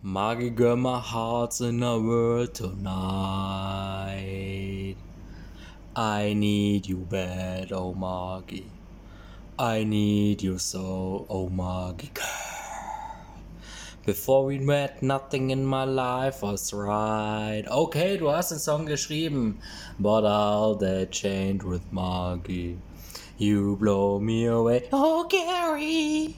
[0.00, 2.94] Maggie girl, my heart's in a world tonight.
[5.96, 8.70] I need you bad, oh Maggie.
[9.58, 12.26] I need you so, oh Maggie girl.
[14.06, 17.64] Before we met, nothing in my life was right.
[17.68, 19.58] Okay, du hast den Song geschrieben.
[19.98, 22.78] But all that changed with Maggie.
[23.36, 24.88] You blow me away.
[24.92, 26.37] Oh, Gary.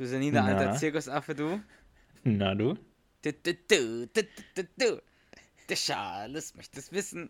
[0.00, 0.76] Du senile alter Na?
[0.78, 1.60] Zirkusaffe, du.
[2.24, 2.74] Na du?
[3.20, 4.22] Du, du, du, du,
[4.54, 5.02] du, du.
[5.68, 7.28] Der Charles möchte es wissen.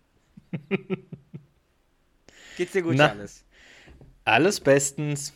[2.56, 3.08] Geht's dir gut, Na.
[3.08, 3.44] Charles?
[4.24, 5.32] Alles bestens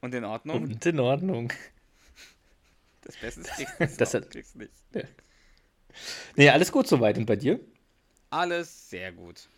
[0.00, 0.62] Und in Ordnung?
[0.62, 1.52] und in Ordnung.
[3.02, 4.70] Das Beste ist, kriegst du Das hat- kriegst nicht.
[6.36, 7.18] Nee, alles gut soweit.
[7.18, 7.58] Und bei dir?
[8.30, 9.48] Alles sehr gut.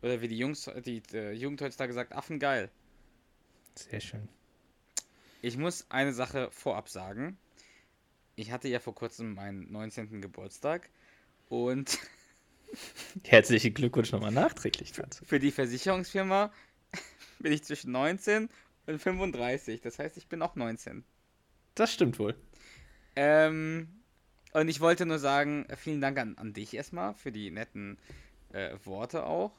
[0.00, 2.70] Oder wie die Jungs, die äh, Jugend heutzutage sagt, Affengeil.
[3.74, 4.26] Sehr schön.
[5.42, 7.36] Ich muss eine Sache vorab sagen.
[8.36, 10.22] Ich hatte ja vor kurzem meinen 19.
[10.22, 10.88] Geburtstag
[11.48, 11.98] und
[13.24, 15.24] Herzlichen Glückwunsch nochmal nachträglich dazu.
[15.24, 16.52] Für die Versicherungsfirma
[17.40, 18.48] bin ich zwischen 19
[18.86, 19.80] und 35.
[19.80, 21.04] Das heißt, ich bin auch 19.
[21.74, 22.36] Das stimmt wohl.
[23.16, 23.88] Ähm,
[24.52, 27.98] und ich wollte nur sagen, äh, vielen Dank an, an dich erstmal für die netten
[28.52, 29.52] äh, Worte auch,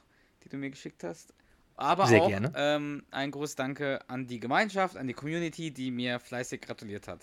[0.44, 1.34] die du mir geschickt hast.
[1.76, 2.30] Aber Sehr auch.
[2.54, 7.20] Ähm, ein großes Danke an die Gemeinschaft, an die Community, die mir fleißig gratuliert hat.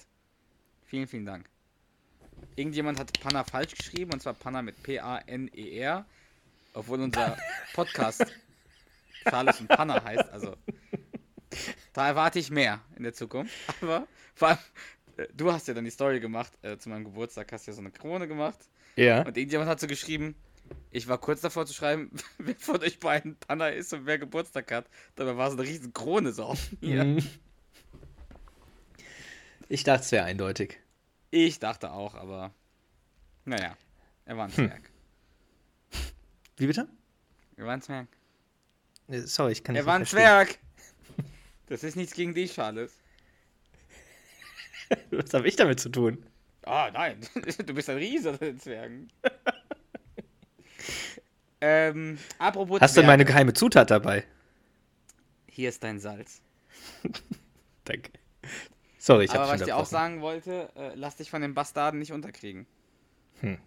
[0.86, 1.50] Vielen, vielen Dank.
[2.56, 6.06] Irgendjemand hat Panna falsch geschrieben, und zwar Panna mit P-A-N-E-R,
[6.74, 7.38] obwohl unser
[7.74, 8.26] Podcast
[9.30, 10.30] Charles und Panna heißt.
[10.32, 10.56] Also,
[11.94, 13.54] da erwarte ich mehr in der Zukunft.
[13.82, 14.58] Aber vor allem,
[15.18, 17.76] äh, du hast ja dann die Story gemacht, äh, zu meinem Geburtstag hast du ja
[17.76, 18.60] so eine Krone gemacht.
[18.96, 19.20] Ja.
[19.20, 20.36] Und irgendjemand hat so geschrieben,
[20.90, 24.72] ich war kurz davor zu schreiben, wer von euch beiden Panna ist und wer Geburtstag
[24.72, 24.90] hat.
[25.16, 27.04] Dabei war so eine riesen Krone so auf mir.
[27.04, 27.24] Mhm.
[29.70, 30.80] Ich dachte, es wäre eindeutig.
[31.30, 32.54] Ich dachte auch, aber
[33.46, 33.78] naja,
[34.26, 34.92] er war ein Zwerg.
[36.58, 36.88] Wie bitte?
[37.56, 38.08] Er war ein Zwerg.
[39.08, 40.06] Äh, Sorry, ich kann Er nicht war ein.
[40.06, 40.58] Zwerg!
[41.68, 42.92] Das ist nichts gegen dich, Charles.
[45.12, 46.26] Was habe ich damit zu tun?
[46.64, 47.22] Ah, nein.
[47.66, 49.10] Du bist ein Riese unter den Zwergen.
[51.62, 53.08] Ähm, apropos Hast du Zwerge.
[53.08, 54.26] meine geheime Zutat dabei?
[55.48, 56.42] Hier ist dein Salz.
[57.86, 58.12] Danke.
[58.98, 61.42] Sorry, ich Aber habe was schon ich dir auch sagen wollte, äh, lass dich von
[61.42, 62.68] den Bastarden nicht unterkriegen.
[63.40, 63.58] Hm.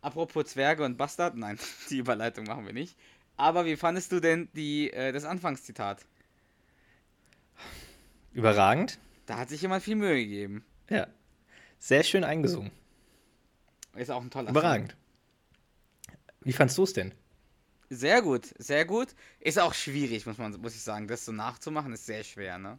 [0.00, 1.58] Apropos Zwerge und Bastard, nein,
[1.90, 2.96] die Überleitung machen wir nicht.
[3.36, 6.04] Aber wie fandest du denn die, äh, das Anfangszitat?
[8.32, 8.98] Überragend.
[9.26, 10.64] Da hat sich jemand viel Mühe gegeben.
[10.88, 11.06] Ja.
[11.78, 12.70] Sehr schön eingesungen.
[13.94, 14.96] Ist auch ein toller Überragend.
[16.48, 17.12] Wie fandst du es denn?
[17.90, 19.08] Sehr gut, sehr gut.
[19.38, 21.06] Ist auch schwierig, muss man, muss ich sagen.
[21.06, 22.78] Das so nachzumachen ist sehr schwer, ne?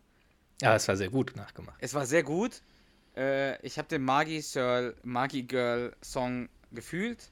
[0.59, 1.78] Ja, es war sehr gut nachgemacht.
[1.80, 2.63] Es war sehr gut.
[3.16, 7.30] Äh, ich habe den Magi Girl, Magi Girl Song gefühlt.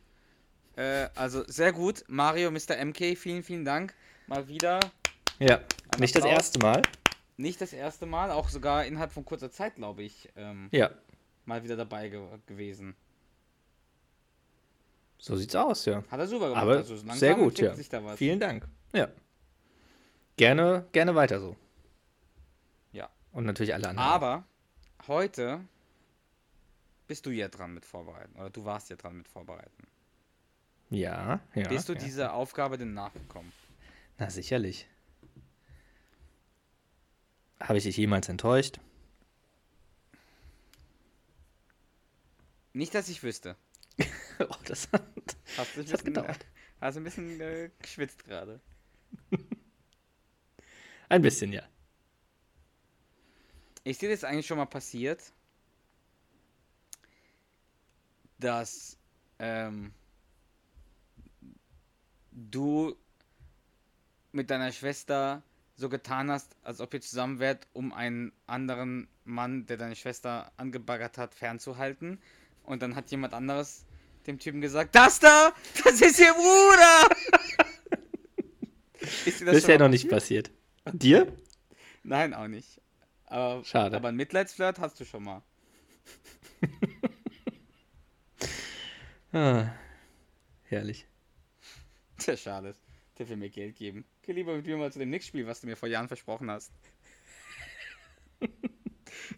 [0.75, 2.03] Äh, also sehr gut.
[2.08, 2.75] Mario, Mr.
[2.86, 3.96] MK, vielen, vielen Dank.
[4.28, 4.80] Mal wieder.
[5.40, 6.38] Ja, Ein nicht das Applaus.
[6.38, 6.84] erste Mal.
[7.38, 10.92] Nicht das erste Mal, auch sogar innerhalb von kurzer Zeit, glaube ich, ähm, Ja,
[11.46, 12.96] mal wieder dabei ge gewesen.
[15.18, 16.04] So sieht's aus, ja.
[16.10, 16.62] Hat er super gemacht.
[16.62, 17.74] Aber also sehr gut, ja.
[17.76, 18.18] Sich da was.
[18.18, 18.68] Vielen Dank.
[18.94, 19.10] Ja.
[20.36, 21.56] Gerne, gerne weiter so.
[22.92, 23.10] Ja.
[23.32, 24.08] Und natürlich alle anderen.
[24.08, 24.44] Aber
[25.08, 25.62] heute
[27.08, 28.38] bist du ja dran mit Vorbereiten.
[28.38, 29.88] Oder du warst ja dran mit Vorbereiten.
[30.90, 31.68] Ja, ja.
[31.68, 32.00] bist du ja.
[32.00, 33.52] dieser Aufgabe denn nachgekommen?
[34.18, 34.88] Na, sicherlich.
[37.60, 38.80] Habe ich dich jemals enttäuscht?
[42.74, 43.56] Nicht, dass ich wüsste.
[44.50, 45.04] oh, das hat,
[45.57, 46.45] Hast du ein das bisschen, gedauert.
[46.81, 48.62] hast ein bisschen äh, geschwitzt gerade.
[51.10, 51.63] Ein bisschen, ja.
[53.84, 55.34] Ist dir das eigentlich schon mal passiert,
[58.39, 58.98] dass
[59.39, 59.94] ähm,
[62.31, 62.95] du
[64.31, 65.44] mit deiner Schwester
[65.75, 70.51] so getan hast, als ob ihr zusammen wärt, um einen anderen Mann, der deine Schwester
[70.57, 72.22] angebaggert hat, fernzuhalten?
[72.63, 73.87] Und dann hat jemand anderes
[74.27, 75.53] dem Typen gesagt, das da,
[75.83, 77.09] das ist ihr Bruder!
[79.25, 80.51] ist das Bisher mal noch nicht passiert.
[80.85, 81.35] Und dir?
[82.03, 82.81] Nein, auch nicht.
[83.25, 83.95] Aber, Schade.
[83.95, 85.41] aber ein Mitleidsflirt hast du schon mal.
[89.33, 89.68] ah,
[90.63, 91.06] herrlich.
[92.25, 92.81] Der schade ist.
[93.18, 94.06] Der will mir Geld geben.
[94.21, 96.71] Geh lieber mit mir mal zu dem Nix-Spiel, was du mir vor Jahren versprochen hast.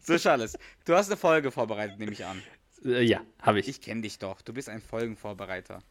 [0.01, 2.41] so, Charles, du hast eine Folge vorbereitet, nehme ich an.
[2.86, 3.68] Äh, ja, habe ich.
[3.68, 4.42] Ich kenne dich doch.
[4.42, 5.81] Du bist ein Folgenvorbereiter.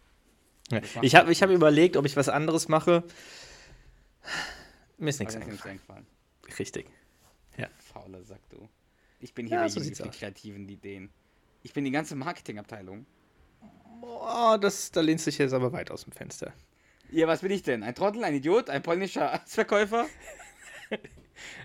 [0.71, 0.81] Ja.
[1.03, 3.05] Ich habe ich hab überlegt, ob ich was anderes mache.
[4.99, 6.07] Mir ist nichts eingefallen.
[6.59, 6.87] Richtig.
[7.79, 8.69] Fauler Sack, du.
[9.21, 11.11] Ich bin hier Ja, so die kreativen Ideen.
[11.63, 13.07] Ich bin die ganze Marketingabteilung.
[14.01, 16.53] Boah, das, da lehnst du dich jetzt aber weit aus dem Fenster.
[17.11, 17.83] Ja, was bin ich denn?
[17.83, 20.07] Ein Trottel, ein Idiot, ein polnischer Verkäufer?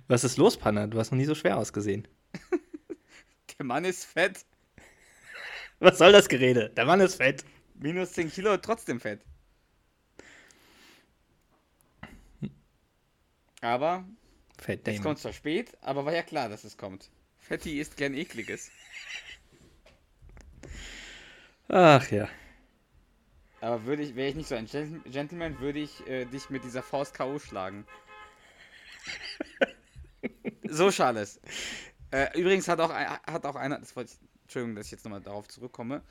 [0.07, 0.87] Was ist los, Panna?
[0.87, 2.07] Du hast noch nie so schwer ausgesehen.
[3.59, 4.45] Der Mann ist fett.
[5.85, 6.69] Was soll das Gerede?
[6.69, 7.43] Der Mann ist fett.
[7.75, 9.21] Minus 10 Kilo, trotzdem fett.
[13.61, 14.05] Aber
[14.57, 17.09] Fett, es kommt zwar spät, aber war ja klar, dass es kommt.
[17.39, 18.71] Fetti isst gern ekliges.
[21.67, 22.29] Ach ja.
[23.61, 26.63] Aber würde ich, wäre ich nicht so ein Gen- Gentleman, würde ich äh, dich mit
[26.63, 27.39] dieser Faust K.O.
[27.39, 27.85] schlagen.
[30.69, 31.39] so, Charles.
[32.11, 34.19] Äh, übrigens hat auch, ein, hat auch einer, das wollte ich,
[34.53, 36.03] Entschuldigung, dass ich jetzt nochmal darauf zurückkomme.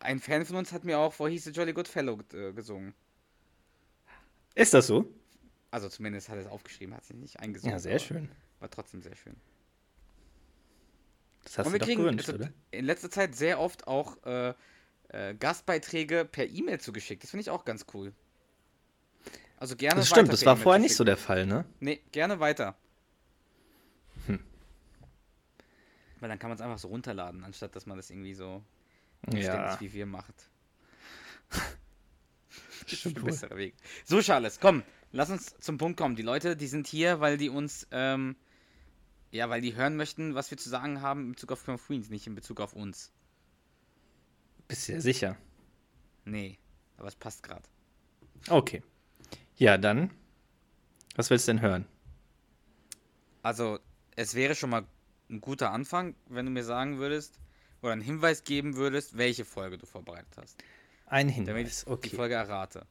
[0.00, 2.94] Ein Fan von uns hat mir auch vor hieß Jolly Good Fellow äh, gesungen.
[4.54, 5.12] Ist das so?
[5.70, 7.72] Also zumindest hat er es aufgeschrieben, hat sich nicht eingesungen.
[7.72, 8.30] Ja, sehr schön.
[8.60, 9.36] War trotzdem sehr schön.
[11.44, 12.52] Das hast Und du wir doch kriegen gewünscht, also, oder?
[12.70, 14.54] in letzter Zeit sehr oft auch äh,
[15.08, 17.22] äh, Gastbeiträge per E-Mail zugeschickt.
[17.22, 18.12] Das finde ich auch ganz cool.
[19.58, 21.66] Also gerne Das weiter stimmt, das war vorher nicht so der Fall, ne?
[21.80, 22.74] Nee, gerne weiter.
[24.26, 24.40] Hm.
[26.22, 28.62] Weil dann kann man es einfach so runterladen, anstatt dass man das irgendwie so
[29.32, 30.52] Ja, ständig wie wir macht.
[32.86, 33.74] Stimmt ein besserer Weg.
[34.04, 36.14] So, Charles, komm, lass uns zum Punkt kommen.
[36.14, 38.36] Die Leute, die sind hier, weil die uns, ähm,
[39.32, 41.84] ja, weil die hören möchten, was wir zu sagen haben in Bezug auf King of
[41.88, 43.10] Queens, nicht in Bezug auf uns.
[44.68, 45.36] Bist du ja sicher.
[46.24, 46.56] Nee,
[46.98, 47.68] aber es passt gerade.
[48.48, 48.84] Okay.
[49.56, 50.12] Ja, dann.
[51.16, 51.84] Was willst du denn hören?
[53.42, 53.80] Also,
[54.14, 54.86] es wäre schon mal
[55.32, 57.40] ein guter Anfang, wenn du mir sagen würdest,
[57.82, 60.62] oder einen Hinweis geben würdest, welche Folge du vorbereitet hast.
[61.06, 61.86] Ein Damit ich Hinweis.
[62.02, 62.10] die Okay.
[62.10, 62.86] Folge errate.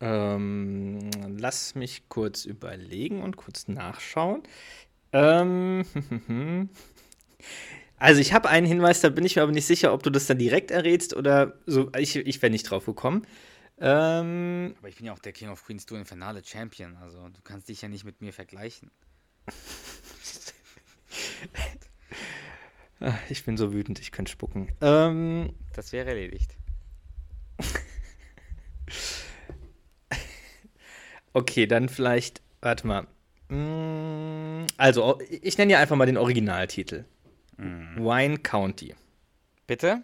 [0.00, 4.42] Ähm, lass mich kurz überlegen und kurz nachschauen.
[5.12, 5.84] Ähm,
[7.98, 10.26] also ich habe einen Hinweis, da bin ich mir aber nicht sicher, ob du das
[10.26, 11.90] dann direkt errätst oder so.
[11.96, 13.26] Ich, ich wäre nicht drauf gekommen.
[13.78, 17.40] Ähm, Aber ich bin ja auch der King of Queens Tour Infernale Champion, also du
[17.42, 18.90] kannst dich ja nicht mit mir vergleichen.
[23.00, 24.68] Ah, ich bin so wütend, ich könnte spucken.
[24.80, 26.56] Ähm, Das wäre erledigt.
[31.32, 33.06] okay, dann vielleicht, warte mal.
[33.48, 37.04] Mm, Also, ich nenne ja einfach mal den Originaltitel.
[37.56, 38.94] Wine County.
[39.68, 40.02] Bitte?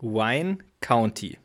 [0.00, 1.38] Wine County.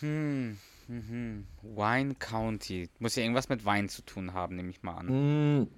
[0.00, 0.58] Hm,
[0.88, 1.46] mhm.
[1.62, 2.88] Wine County.
[2.98, 5.60] Muss ja irgendwas mit Wein zu tun haben, nehme ich mal an.
[5.60, 5.68] Mm,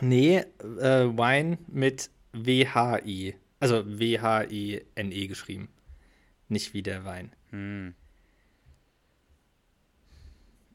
[0.00, 3.34] nee, äh, Wine mit W-H-I.
[3.60, 5.68] Also W-H-I-N-E geschrieben.
[6.48, 7.32] Nicht wie der Wein.
[7.50, 7.94] Hm.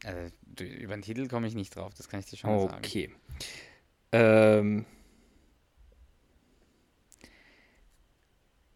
[0.04, 0.32] Also,
[0.64, 2.78] über den Titel komme ich nicht drauf, das kann ich dir schon sagen.
[2.78, 3.10] Okay.
[4.12, 4.86] Ähm,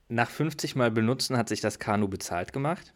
[0.10, 2.93] nach 50 Mal benutzen hat sich das Kanu bezahlt gemacht.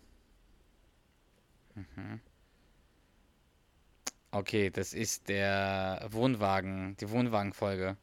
[4.31, 7.97] Okay, das ist der Wohnwagen, die Wohnwagenfolge.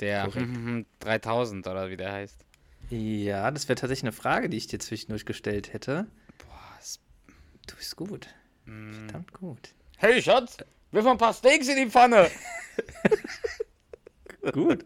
[0.00, 0.86] Der Korrekt.
[1.00, 2.44] 3000 oder wie der heißt.
[2.90, 6.06] Ja, das wäre tatsächlich eine Frage, die ich dir zwischendurch gestellt hätte.
[6.38, 7.00] Boah, es-
[7.66, 8.28] Du bist gut.
[8.64, 8.92] mm.
[8.92, 9.74] Verdammt gut.
[9.98, 10.58] Hey Schatz,
[10.92, 12.30] wirf mal ein paar Steaks in die Pfanne.
[14.52, 14.84] Gut.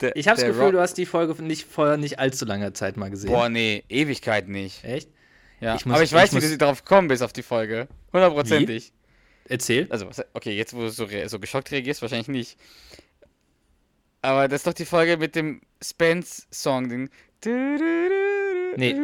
[0.00, 2.74] Der- Ich habe das Gefühl, Rock- du hast die Folge nicht vor nicht allzu langer
[2.74, 3.30] Zeit mal gesehen.
[3.30, 4.84] Boah, nee, Ewigkeit nicht.
[4.84, 5.08] Echt?
[5.60, 7.42] Ja, Ich muss- aber ich weiß, ich wie du muss- darauf gekommen bist auf die
[7.42, 7.88] Folge.
[8.12, 8.92] Hundertprozentig.
[9.48, 9.86] Erzähl.
[9.90, 12.58] Also, okay, jetzt wo du so, so geschockt reagierst, wahrscheinlich nicht.
[14.22, 16.88] Aber das ist doch die Folge mit dem Spence-Song.
[16.88, 17.10] Den
[18.76, 18.94] Nee.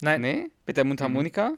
[0.00, 0.20] Nein.
[0.20, 0.50] Nee?
[0.66, 1.52] Mit der Mundharmonika?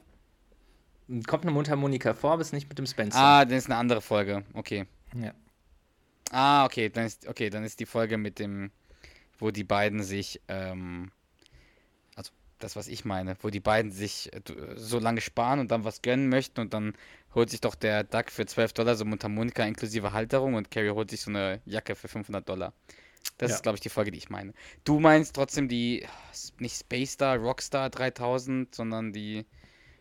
[1.27, 3.19] Kommt eine Mundharmonika vor, aber ist nicht mit dem Spencer.
[3.19, 4.45] Ah, dann ist eine andere Folge.
[4.55, 4.87] Okay.
[5.15, 5.33] Ja.
[6.31, 8.71] Ah, okay, dann ist, okay, dann ist die Folge mit dem,
[9.39, 11.11] wo die beiden sich, ähm,
[12.65, 15.85] das, was ich meine, wo die beiden sich äh, du- so lange sparen und dann
[15.85, 16.95] was gönnen möchten und dann
[17.35, 21.11] holt sich doch der Duck für 12 Dollar so Mundharmonika inklusive Halterung und Carrie holt
[21.11, 22.73] sich so eine Jacke für 500 Dollar.
[23.39, 23.57] Das Ja.
[23.57, 24.55] ist, glaube ich, die Folge, die ich meine.
[24.85, 26.07] Du meinst trotzdem die,
[26.59, 29.47] nicht Space Star, Rockstar 3000, sondern die,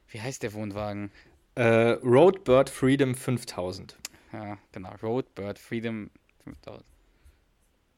[0.09, 1.11] wie heißt der Wohnwagen?
[1.55, 3.97] Äh, Roadbird Freedom 5000.
[4.33, 6.09] Ja, genau, Roadbird Freedom
[6.43, 6.85] 5000.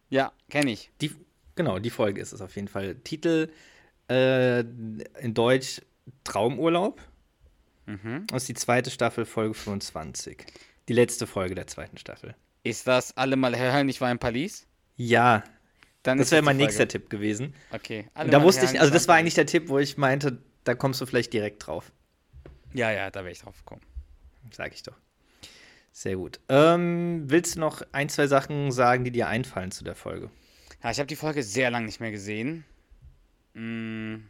[0.10, 0.92] Ja, kenne ich.
[1.02, 1.12] Die,
[1.56, 2.96] genau, die Folge ist es auf jeden Fall.
[2.96, 3.50] Titel
[4.10, 5.82] äh, in Deutsch
[6.24, 7.02] Traumurlaub.
[7.86, 8.26] Mhm.
[8.28, 10.46] Das ist die zweite Staffel, Folge 25.
[10.88, 12.36] Die letzte Folge der zweiten Staffel.
[12.64, 14.68] Ist das alle mal hören, ich war in Paris?
[14.96, 15.44] Ja,
[16.04, 16.66] Dann das wäre mein Folge.
[16.66, 17.54] nächster Tipp gewesen.
[17.72, 18.08] Okay.
[18.14, 21.02] Alle da wusste ich, also das war eigentlich der Tipp, wo ich meinte, da kommst
[21.02, 21.92] du vielleicht direkt drauf.
[22.74, 23.82] Ja, ja, da wäre ich drauf gekommen.
[24.52, 24.96] Sag ich doch.
[25.92, 26.40] Sehr gut.
[26.50, 30.30] Ähm, willst du noch ein, zwei Sachen sagen, die dir einfallen zu der Folge?
[30.84, 32.66] Ja, ich habe die Folge sehr lange nicht mehr gesehen.
[33.56, 34.28] Mm,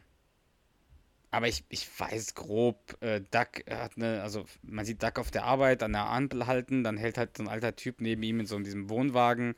[1.31, 5.43] aber ich, ich weiß grob, äh, Duck hat eine, also man sieht Duck auf der
[5.45, 8.45] Arbeit an der Ampel halten, dann hält halt so ein alter Typ neben ihm in
[8.45, 9.55] so diesem Wohnwagen,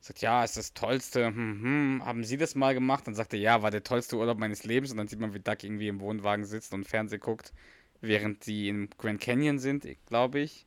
[0.00, 3.06] sagt, ja, ist das tollste, hm, hm, haben Sie das mal gemacht?
[3.06, 5.40] Dann sagt er, ja, war der tollste Urlaub meines Lebens und dann sieht man, wie
[5.40, 7.52] Duck irgendwie im Wohnwagen sitzt und Fernsehen guckt,
[8.02, 10.66] während sie im Grand Canyon sind, glaube ich.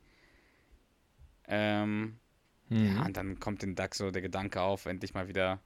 [1.47, 2.19] Ähm,
[2.69, 2.97] Mhm.
[2.97, 5.59] ja, und dann kommt den Duck so der Gedanke auf, endlich mal wieder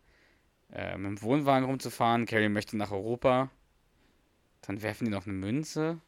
[0.71, 2.25] äh, mit dem Wohnwagen rumzufahren.
[2.25, 3.49] Carrie möchte nach Europa.
[4.61, 5.99] Dann werfen die noch eine Münze.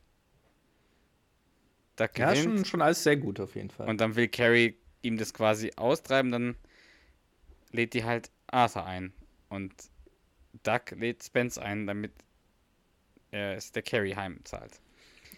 [1.96, 3.88] Duck Ja, schon, schon alles sehr gut auf jeden Fall.
[3.88, 6.32] Und dann will Carrie ihm das quasi austreiben.
[6.32, 6.56] Dann
[7.72, 9.14] lädt die halt Arthur ein.
[9.50, 9.74] Und
[10.64, 12.12] Duck lädt Spence ein, damit
[13.32, 14.80] er es der Carrie heimzahlt.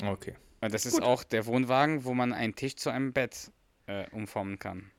[0.03, 0.35] okay.
[0.61, 3.51] Und das ist auch der Wohnwagen, wo man einen Tisch zu einem Bett
[3.88, 4.91] äh, umformen kann.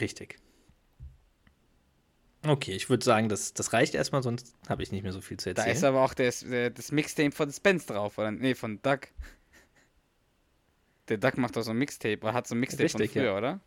[0.00, 0.38] Richtig.
[2.46, 5.36] Okay, ich würde sagen, das, das reicht erstmal, sonst habe ich nicht mehr so viel
[5.38, 5.76] zu Da erzählen.
[5.76, 8.30] ist aber auch das, äh, das Mixtape von Spence drauf, oder?
[8.30, 9.08] Nee, von Duck.
[11.08, 13.32] Der Duck macht doch so ein Mixtape, er hat so ein Mixtape Richtig, von früher,
[13.32, 13.36] ja.
[13.36, 13.60] oder?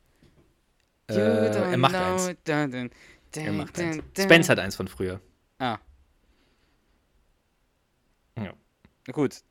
[1.07, 2.33] äh, er macht eins.
[3.35, 4.03] Er macht eins.
[4.17, 5.19] Spence hat eins von früher.
[5.59, 5.77] Ah,
[8.37, 8.53] Ja.
[9.07, 9.41] na gut.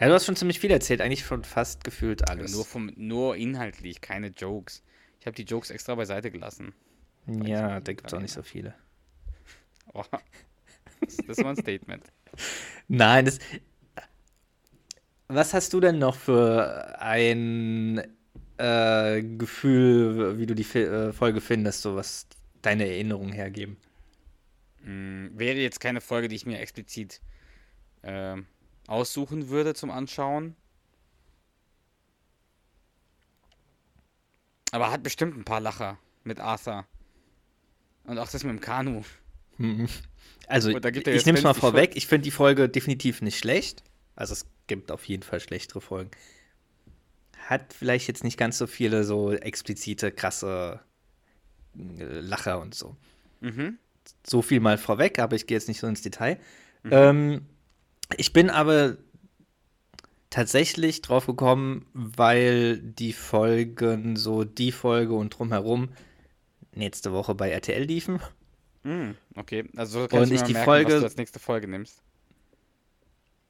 [0.00, 2.52] ja, du hast schon ziemlich viel erzählt, eigentlich schon fast gefühlt alles.
[2.52, 4.82] Nur, vom, nur inhaltlich, keine Jokes.
[5.20, 6.74] Ich habe die Jokes extra beiseite gelassen.
[7.26, 8.74] Ja, da gibt es auch nicht so viele.
[9.96, 10.02] Oh,
[11.28, 12.02] das, war ein Statement.
[12.88, 13.38] Nein, das.
[15.28, 18.02] Was hast du denn noch für ein
[18.56, 22.26] äh, Gefühl, wie du die Fi äh, Folge findest, so was
[22.62, 23.76] deine Erinnerungen hergeben?
[24.82, 27.20] Mm, wäre jetzt keine Folge, die ich mir explizit
[28.02, 28.46] ähm,
[28.86, 30.56] aussuchen würde zum Anschauen.
[34.72, 36.86] Aber hat bestimmt ein paar Lacher mit Arthur.
[38.04, 39.02] Und auch das mit dem Kanu.
[40.46, 41.92] Also, gibt er ich nehme es mal vorweg.
[41.94, 43.82] Ich finde die Folge definitiv nicht schlecht.
[44.14, 46.10] Also, es gibt auf jeden Fall schlechtere Folgen.
[47.38, 50.80] Hat vielleicht jetzt nicht ganz so viele so explizite, krasse
[51.76, 52.96] äh, Lacher und so.
[53.40, 53.78] Mhm.
[54.26, 56.38] So viel mal vorweg, aber ich gehe jetzt nicht so ins Detail.
[56.82, 56.90] Mhm.
[56.92, 57.46] Ähm,
[58.16, 58.98] ich bin aber
[60.30, 65.90] tatsächlich drauf gekommen, weil die Folgen, so die Folge und drumherum,
[66.76, 68.20] nächste Woche bei RTL liefen.
[68.82, 71.38] Mm, okay, also so Und kannst du ich die merken, Folge- was du als nächste
[71.38, 72.02] Folge nimmst.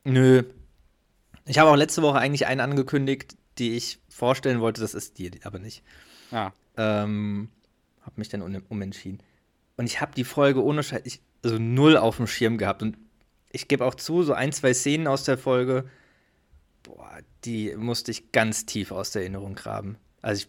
[0.05, 0.43] Nö.
[1.47, 5.31] Ich habe auch letzte Woche eigentlich eine angekündigt, die ich vorstellen wollte, das ist die
[5.45, 5.83] aber nicht.
[6.31, 7.49] Ah, Ähm,
[8.03, 9.23] habe mich dann umentschieden.
[9.77, 12.83] Und ich habe die Folge ohne Scheiß, ich, also null auf dem Schirm gehabt.
[12.83, 12.97] Und
[13.51, 15.89] ich gebe auch zu, so ein, zwei Szenen aus der Folge,
[16.83, 19.97] boah, die musste ich ganz tief aus der Erinnerung graben.
[20.23, 20.49] Also ich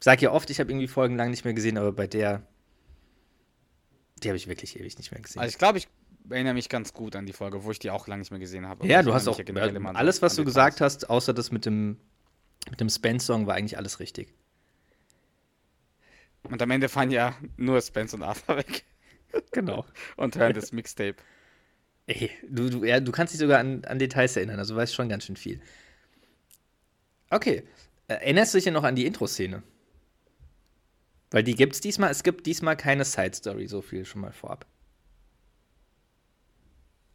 [0.00, 2.42] sage ja oft, ich habe irgendwie Folgen lang nicht mehr gesehen, aber bei der,
[4.22, 5.40] die habe ich wirklich ewig nicht mehr gesehen.
[5.40, 5.88] also ich glaube, ich
[6.30, 8.66] erinnere mich ganz gut an die Folge, wo ich die auch lange nicht mehr gesehen
[8.66, 8.86] habe.
[8.86, 11.50] ja, ich du hast auch ja äh, an- alles, was du gesagt hast, außer das
[11.52, 11.98] mit dem,
[12.70, 14.34] mit dem Spence-Song, war eigentlich alles richtig.
[16.42, 18.84] Und am Ende fahren ja nur Spence und Arthur weg
[19.52, 19.84] Genau.
[20.16, 21.16] und hören das Mixtape.
[22.06, 24.94] Ey, du, du, ja, du kannst dich sogar an, an Details erinnern, also du weißt
[24.94, 25.60] schon ganz schön viel.
[27.30, 27.64] Okay.
[28.08, 29.62] Äh, Erinnerst du dich denn noch an die Intro-Szene?
[31.30, 34.66] Weil die gibt's diesmal, es gibt diesmal keine Side-Story, so viel schon mal vorab.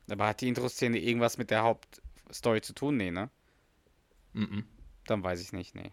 [0.09, 2.97] Aber hat die Intro-Szene irgendwas mit der Hauptstory zu tun?
[2.97, 3.29] Nee, ne?
[4.33, 4.65] Mhm.
[5.05, 5.91] Dann weiß ich nicht, nee.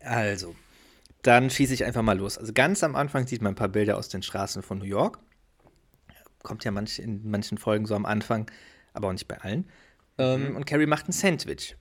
[0.00, 0.54] Also,
[1.22, 2.38] dann schieße ich einfach mal los.
[2.38, 5.18] Also ganz am Anfang sieht man ein paar Bilder aus den Straßen von New York.
[6.42, 8.50] Kommt ja manch, in manchen Folgen so am Anfang,
[8.94, 9.68] aber auch nicht bei allen.
[10.16, 11.76] Ähm, und Carrie macht ein Sandwich.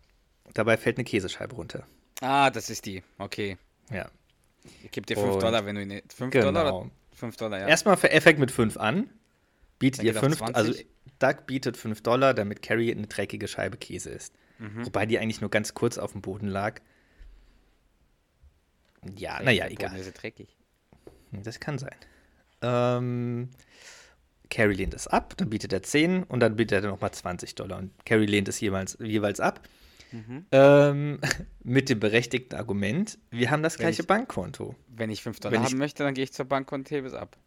[0.54, 1.86] Dabei fällt eine Käsescheibe runter.
[2.20, 3.04] Ah, das ist die.
[3.18, 3.58] Okay.
[3.92, 4.10] Ja.
[4.84, 6.02] Ich gebe dir 5 Und- Dollar, wenn du ihn.
[6.14, 6.46] 5 Genau.
[6.46, 7.68] Dollar oder 5 Dollar, ja.
[7.68, 9.10] Erstmal für Effekt mit 5 an.
[9.80, 10.56] Bietet ihr geht auf 5, 20.
[10.56, 10.74] also
[11.20, 14.34] Doug bietet 5 Dollar, damit Carrie eine dreckige Scheibe Käse isst.
[14.60, 14.86] Mhm.
[14.86, 16.80] Wobei die eigentlich nur ganz kurz auf dem Boden lag.
[19.16, 19.98] Ja, naja, Boden egal.
[20.00, 20.56] ist ja dreckig.
[21.32, 21.96] Das kann sein.
[22.62, 23.50] Ähm,
[24.50, 27.78] Carrie lehnt es ab, dann bietet er 10 und dann bietet er nochmal 20 Dollar.
[27.80, 29.62] Und Carrie lehnt es jeweils, jeweils ab.
[30.52, 31.20] Ähm,
[31.64, 34.76] mit dem berechtigten Argument, wir haben das Wenn gleiche ich- Bankkonto.
[34.88, 37.08] Wenn ich 5 Wenn Dollar ich- haben möchte, dann gehe ich zur Bank und hebe
[37.08, 37.38] es ab.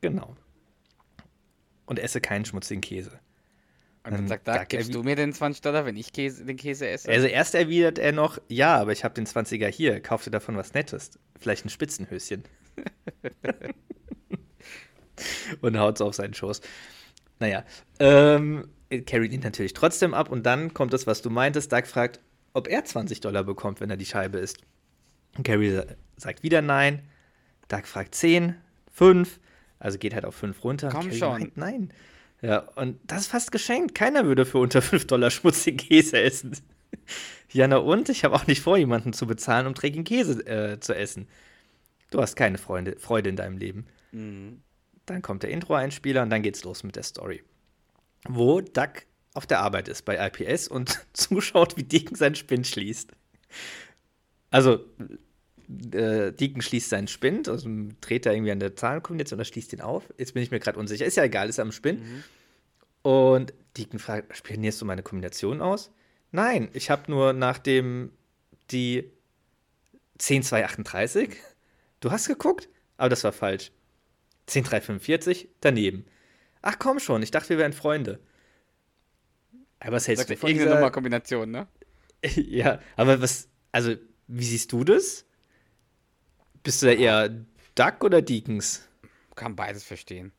[0.00, 0.36] Genau.
[1.86, 3.18] Und esse keinen schmutzigen Käse.
[4.04, 6.56] Und dann sagt er, da gibst du mir den 20 Dollar, wenn ich Käse, den
[6.56, 7.10] Käse esse?
[7.10, 10.56] Also erst erwidert er noch, ja, aber ich habe den 20er hier, kauf dir davon
[10.56, 11.18] was Nettes.
[11.38, 12.44] Vielleicht ein Spitzenhöschen.
[15.60, 16.60] und haut's auf seinen Schoß.
[17.38, 17.64] Naja,
[17.98, 18.68] ähm,
[19.06, 21.72] carried ihn natürlich trotzdem ab und dann kommt das, was du meintest.
[21.72, 22.20] Doug fragt,
[22.52, 24.58] ob er 20 Dollar bekommt, wenn er die Scheibe isst.
[25.36, 27.02] Und Carrie sa- sagt wieder nein.
[27.68, 28.56] Doug fragt 10,
[28.92, 29.38] 5,
[29.78, 30.88] also geht halt auf 5 runter.
[30.88, 31.30] Und Komm Carrie schon.
[31.40, 31.92] meint, nein.
[32.42, 33.94] Ja, und das ist fast geschenkt.
[33.94, 36.56] Keiner würde für unter 5 Dollar schmutzigen Käse essen.
[37.52, 40.94] Jana und ich habe auch nicht vor, jemanden zu bezahlen, um dreckigen Käse äh, zu
[40.96, 41.28] essen.
[42.10, 43.86] Du hast keine Freunde, Freude in deinem Leben.
[44.12, 44.62] Mhm.
[45.06, 47.42] Dann kommt der Intro-Einspieler und dann geht's los mit der Story.
[48.28, 53.10] Wo Duck auf der Arbeit ist bei IPS und zuschaut, wie Deacon seinen Spind schließt.
[54.50, 54.84] Also,
[55.92, 57.68] äh, Deacon schließt seinen Spind, also
[58.00, 60.12] dreht er irgendwie an der Zahlenkombination oder schließt ihn auf.
[60.18, 61.06] Jetzt bin ich mir gerade unsicher.
[61.06, 62.02] Ist ja egal, ist am Spind.
[63.02, 65.92] Und Deacon fragt: Spionierst du meine Kombination aus?
[66.32, 68.12] Nein, ich habe nur nach dem
[68.70, 69.10] die
[70.18, 71.36] 10238.
[72.00, 72.68] Du hast geguckt?
[72.96, 73.72] Aber das war falsch.
[74.46, 76.04] 10345 daneben.
[76.62, 78.20] Ach komm schon, ich dachte, wir wären Freunde.
[79.78, 80.80] Aber was hältst du von irgendeine dieser...
[80.80, 81.66] Nummerkombination, ne?
[82.34, 83.94] ja, aber was, also,
[84.26, 85.24] wie siehst du das?
[86.62, 87.28] Bist du da eher
[87.74, 88.86] Duck oder Deacons?
[89.34, 90.32] Kann beides verstehen.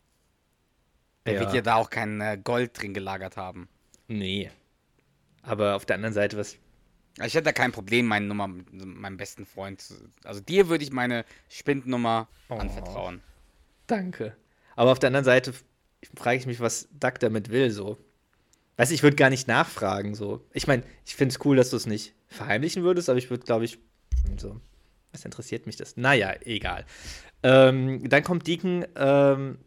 [1.23, 1.39] Er Ja.
[1.39, 3.67] wird ja da auch kein äh, Gold drin gelagert haben.
[4.07, 4.51] Nee.
[5.41, 6.57] Aber auf der anderen Seite, was,
[7.17, 9.95] Also ich hätte da kein Problem, meine Nummer mit meinem besten Freund zu.
[10.23, 12.55] Also dir würde ich meine Spindnummer Oh.
[12.55, 13.23] anvertrauen.
[13.87, 14.35] danke.
[14.75, 15.53] Aber auf der anderen Seite
[16.15, 17.97] frage ich mich, was Duck damit will, so.
[18.77, 20.45] Weißt du, ich würde gar nicht nachfragen, so.
[20.53, 23.45] Ich meine, ich finde es cool, dass du es nicht verheimlichen würdest, aber ich würde,
[23.45, 23.77] glaube ich,
[24.37, 24.59] so,
[25.11, 25.97] was interessiert mich das?
[25.97, 26.85] Naja, egal.
[27.43, 29.57] Ähm, dann kommt Deacon ähm,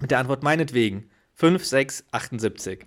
[0.00, 1.10] mit der Antwort meinetwegen.
[1.34, 2.86] 5, 6, 78.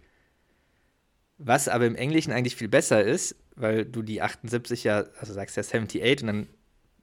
[1.38, 5.58] Was aber im Englischen eigentlich viel besser ist, weil du die 78 ja, also sagst
[5.58, 6.48] ja 78 und dann,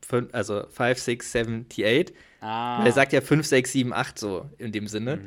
[0.08, 2.14] fün- also 5, 6, 78.
[2.40, 2.78] Ah.
[2.80, 5.20] Weil er sagt ja 5, 6, 7, 8 so in dem Sinne.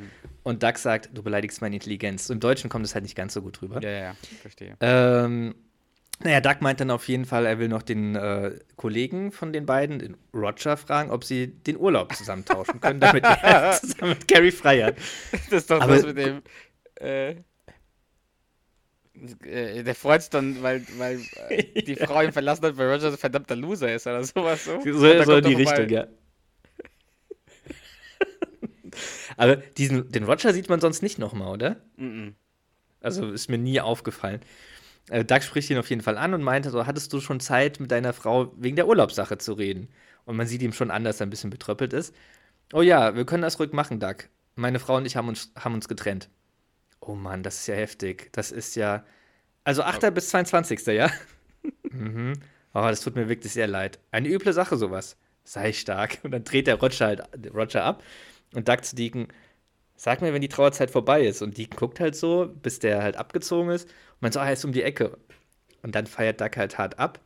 [0.43, 2.29] Und Doug sagt, du beleidigst meine Intelligenz.
[2.29, 3.81] Im Deutschen kommt es halt nicht ganz so gut rüber.
[3.81, 4.75] Ja, ja, ja, verstehe.
[4.81, 5.55] Ähm,
[6.23, 9.65] naja, Doug meint dann auf jeden Fall, er will noch den äh, Kollegen von den
[9.65, 14.27] beiden, den Roger, fragen, ob sie den Urlaub zusammen tauschen können, damit er zusammen mit
[14.27, 14.95] Carrie frei hat.
[15.49, 16.41] Das ist doch Aber- das mit dem.
[16.95, 17.35] Äh,
[19.43, 23.10] äh, der freut sich dann, weil, weil äh, die Frau ihn verlassen hat, weil Roger
[23.10, 24.65] ein verdammter Loser ist oder sowas.
[24.65, 25.54] So, So, so in die.
[25.54, 26.08] Richtung, ja.
[29.38, 31.78] Aber diesen, den Roger sieht man sonst nicht nochmal, oder?
[31.97, 32.36] Mhm.
[33.01, 34.41] Also ist mir nie aufgefallen.
[35.10, 37.80] Äh, Doug spricht ihn auf jeden Fall an und meinte so, hattest du schon Zeit,
[37.80, 39.89] mit deiner Frau wegen der Urlaubssache zu reden?
[40.25, 42.15] Und man sieht ihm schon an, dass er ein bisschen betröppelt ist.
[42.73, 44.30] Oh ja, wir können das ruhig machen, Doug.
[44.56, 46.30] Meine Frau und ich haben uns, haben uns getrennt.
[46.99, 48.31] Oh Mann, das ist ja heftig.
[48.34, 49.05] Das ist ja.
[49.63, 50.13] Also 8.
[50.13, 50.86] bis 22.
[50.88, 51.10] ja?
[51.91, 52.34] mhm.
[52.73, 53.99] Oh, das tut mir wirklich sehr leid.
[54.12, 55.17] Eine üble Sache, sowas.
[55.43, 56.19] Sei stark.
[56.23, 57.21] Und dann dreht der Roger halt
[57.53, 58.03] Roger ab
[58.53, 59.27] und Doug zu Deacon,
[59.95, 61.41] sag mir, wenn die Trauerzeit vorbei ist.
[61.41, 63.86] Und Deacon guckt halt so, bis der halt abgezogen ist.
[63.86, 65.17] Und man so, ah, er ist um die Ecke.
[65.84, 67.19] Und dann feiert Doug halt hart ab,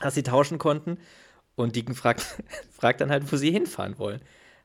[0.00, 0.98] dass sie tauschen konnten.
[1.56, 2.22] Und Deacon fragt,
[2.70, 4.20] fragt dann halt, wo sie hinfahren wollen.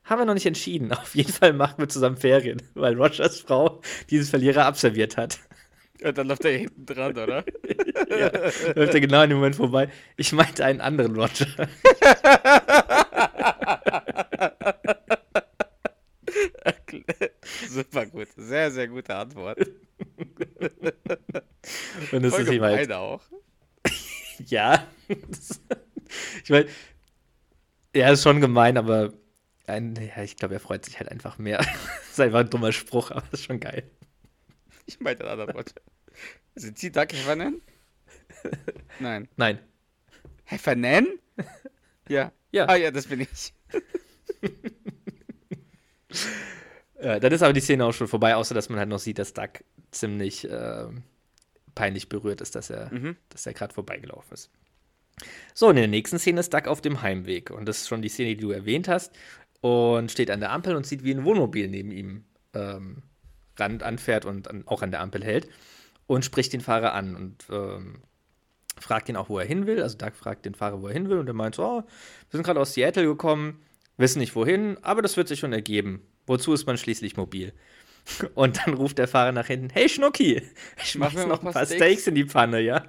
[0.06, 0.92] Haben wir noch nicht entschieden.
[0.94, 5.38] Auf jeden Fall machen wir zusammen Ferien, weil Rogers Frau diesen Verlierer abserviert hat.
[6.02, 7.44] Und dann läuft er hinten dran, oder?
[8.10, 8.30] ja,
[8.74, 9.88] läuft er genau in dem Moment vorbei.
[10.16, 11.46] Ich meinte einen anderen Roger.
[17.68, 18.28] Super gut.
[18.36, 19.58] Sehr, sehr gute Antwort.
[22.12, 23.22] Und das Voll ist ihm halt gemein auch.
[24.46, 24.86] Ja.
[26.44, 26.66] Ich meine,
[27.94, 29.14] ja, ist schon gemein, aber
[29.66, 31.60] ein, ja, ich glaube, er freut sich halt einfach mehr.
[32.10, 33.84] ist einfach ein dummer Spruch, aber ist schon geil.
[34.88, 35.80] Ich meinte einen anderen Roger.
[36.54, 37.60] Sind Sie Doug Heffernan?
[39.00, 39.26] Nein.
[39.36, 39.58] Nein.
[40.44, 41.08] Heffernan?
[42.08, 42.30] Ja.
[42.52, 42.66] Ja.
[42.68, 43.52] Ah ja, das bin ich.
[47.02, 49.18] Ja, dann ist aber die Szene auch schon vorbei, außer dass man halt noch sieht,
[49.18, 49.50] dass Doug
[49.90, 51.02] ziemlich ähm,
[51.74, 53.16] peinlich berührt ist, dass er, Mhm.
[53.28, 54.50] dass er gerade vorbeigelaufen ist.
[55.54, 57.50] So, und in der nächsten Szene ist Doug auf dem Heimweg.
[57.50, 59.12] Und das ist schon die Szene, die du erwähnt hast.
[59.66, 62.24] Und steht an der Ampel und sieht, wie ein Wohnmobil neben ihm
[62.54, 63.02] ähm,
[63.58, 65.48] ran, anfährt und an, auch an der Ampel hält.
[66.06, 68.02] Und spricht den Fahrer an und ähm,
[68.78, 69.82] fragt ihn auch, wo er hin will.
[69.82, 71.18] Also Doug fragt den Fahrer, wo er hin will.
[71.18, 71.86] Und er meint so, oh, wir
[72.30, 73.60] sind gerade aus Seattle gekommen,
[73.96, 76.06] wissen nicht wohin, aber das wird sich schon ergeben.
[76.26, 77.52] Wozu ist man schließlich mobil?
[78.34, 80.42] Und dann ruft der Fahrer nach hinten, hey Schnucki,
[80.84, 82.84] ich Mach noch ein paar Steaks." Steaks in die Pfanne, ja?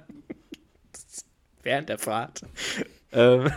[1.64, 2.42] während der Fahrt.
[3.10, 3.50] ähm,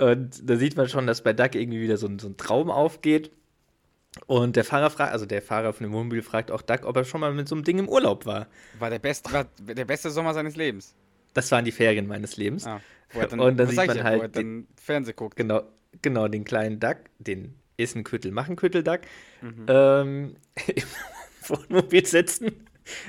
[0.00, 2.70] und da sieht man schon, dass bei Duck irgendwie wieder so ein, so ein Traum
[2.70, 3.30] aufgeht.
[4.26, 7.04] Und der Fahrer fragt, also der Fahrer von dem Wohnmobil fragt auch Duck, ob er
[7.04, 8.48] schon mal mit so einem Ding im Urlaub war.
[8.80, 10.94] War der beste, war der beste Sommer seines Lebens.
[11.32, 12.66] Das waren die Ferien meines Lebens.
[12.66, 12.80] Ah,
[13.12, 15.36] wo er dann, Und dann sieht man ja, halt wo er dann Fernsehen guckt.
[15.36, 15.62] Genau,
[16.02, 19.00] genau, den kleinen Duck, den ist ein Köttel, machen Köttel Duck,
[19.42, 19.66] Mhm.
[19.68, 20.36] ähm,
[20.66, 20.82] im
[21.46, 22.66] Wohnmobil sitzen,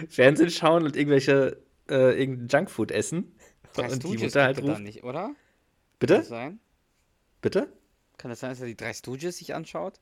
[0.07, 1.57] Fernsehen schauen und irgendwelche,
[1.89, 3.33] äh, irgendein Junkfood essen.
[3.73, 4.81] Drei und die Mutter halt ruft.
[4.81, 5.21] nicht, oder?
[5.23, 5.35] Kann
[5.99, 6.13] Bitte?
[6.19, 6.59] das sein?
[7.41, 7.71] Bitte?
[8.17, 9.99] Kann das sein, dass er die drei Stooges sich anschaut?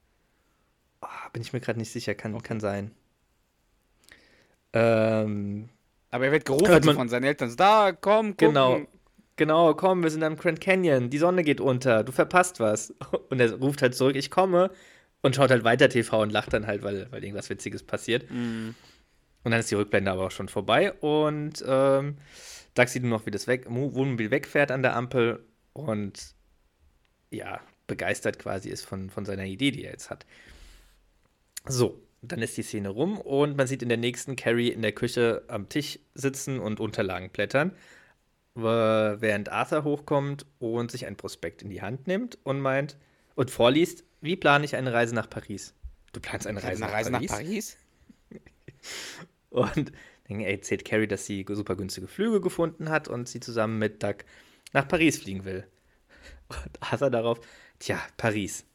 [1.02, 2.92] Ah, bin ich mir gerade nicht sicher, kann, kann sein.
[4.74, 5.70] Ähm,
[6.12, 7.50] Aber er wird gerufen man- von seinen Eltern.
[7.50, 8.48] So, da, komm, gucken.
[8.50, 8.82] genau.
[9.36, 12.94] Genau, komm, wir sind am Grand Canyon, die Sonne geht unter, du verpasst was.
[13.30, 14.70] Und er ruft halt zurück, ich komme
[15.22, 18.30] und schaut halt weiter TV und lacht dann halt, weil, weil irgendwas Witziges passiert.
[18.32, 18.74] Mhm.
[19.44, 22.18] Und dann ist die Rückblende aber auch schon vorbei und ähm,
[22.74, 26.36] Doug sieht nur noch, wie das weg, Mo- Wohnmobil wegfährt an der Ampel und
[27.32, 30.26] ja, begeistert quasi ist von, von seiner Idee, die er jetzt hat.
[31.68, 34.92] So, dann ist die Szene rum und man sieht in der nächsten Carrie in der
[34.92, 37.72] Küche am Tisch sitzen und Unterlagen blättern,
[38.56, 42.98] während Arthur hochkommt und sich ein Prospekt in die Hand nimmt und meint
[43.36, 45.74] und vorliest, wie plane ich eine Reise nach Paris?
[46.12, 47.78] Du planst eine Reise, Eine Reise nach Paris?
[49.50, 49.92] und
[50.28, 54.18] dann erzählt Carrie, dass sie super günstige Flüge gefunden hat und sie zusammen mit Doug
[54.74, 55.66] nach Paris fliegen will.
[56.50, 57.40] Und Arthur darauf,
[57.80, 58.66] tja, Paris.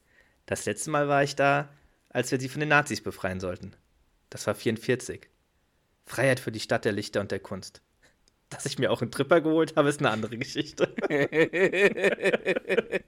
[0.46, 1.70] Das letzte Mal war ich da,
[2.10, 3.74] als wir sie von den Nazis befreien sollten.
[4.30, 5.28] Das war 44.
[6.06, 7.82] Freiheit für die Stadt der Lichter und der Kunst.
[8.50, 10.94] Dass ich mir auch einen Tripper geholt habe, ist eine andere Geschichte.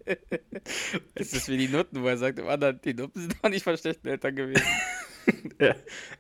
[1.15, 3.63] Das ist wie die Nutten, wo er sagt, im anderen, die Nutten sind doch nicht
[3.63, 4.67] von schlechten Eltern gewesen.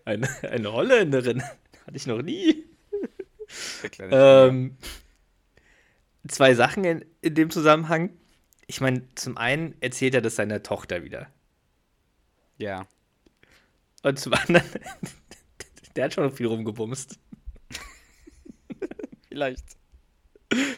[0.04, 1.42] Eine, eine Holländerin.
[1.42, 2.64] Hatte ich noch nie.
[4.00, 4.76] Ähm,
[6.26, 8.10] zwei Sachen in, in dem Zusammenhang.
[8.66, 11.28] Ich meine, zum einen erzählt er das seiner Tochter wieder.
[12.58, 12.86] ja.
[14.02, 14.66] Und zum anderen,
[15.96, 17.18] der hat schon noch viel rumgebumst.
[19.28, 19.64] Vielleicht.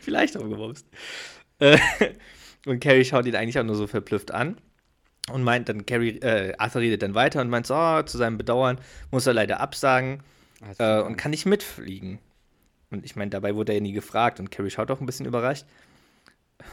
[0.00, 0.86] Vielleicht rumgebumst.
[1.58, 1.78] Äh,
[2.64, 4.56] und Carrie schaut ihn eigentlich auch nur so verblüfft an.
[5.30, 8.38] Und meint dann, Carrie, äh, Arthur redet dann weiter und meint so, oh, zu seinem
[8.38, 10.22] Bedauern muss er leider absagen
[10.78, 12.18] äh, und kann nicht mitfliegen.
[12.90, 15.26] Und ich meine, dabei wurde er ja nie gefragt und Carrie schaut auch ein bisschen
[15.26, 15.66] überrascht.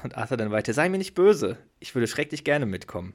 [0.03, 3.13] Und Arthur dann weiter, sei mir nicht böse, ich würde schrecklich gerne mitkommen.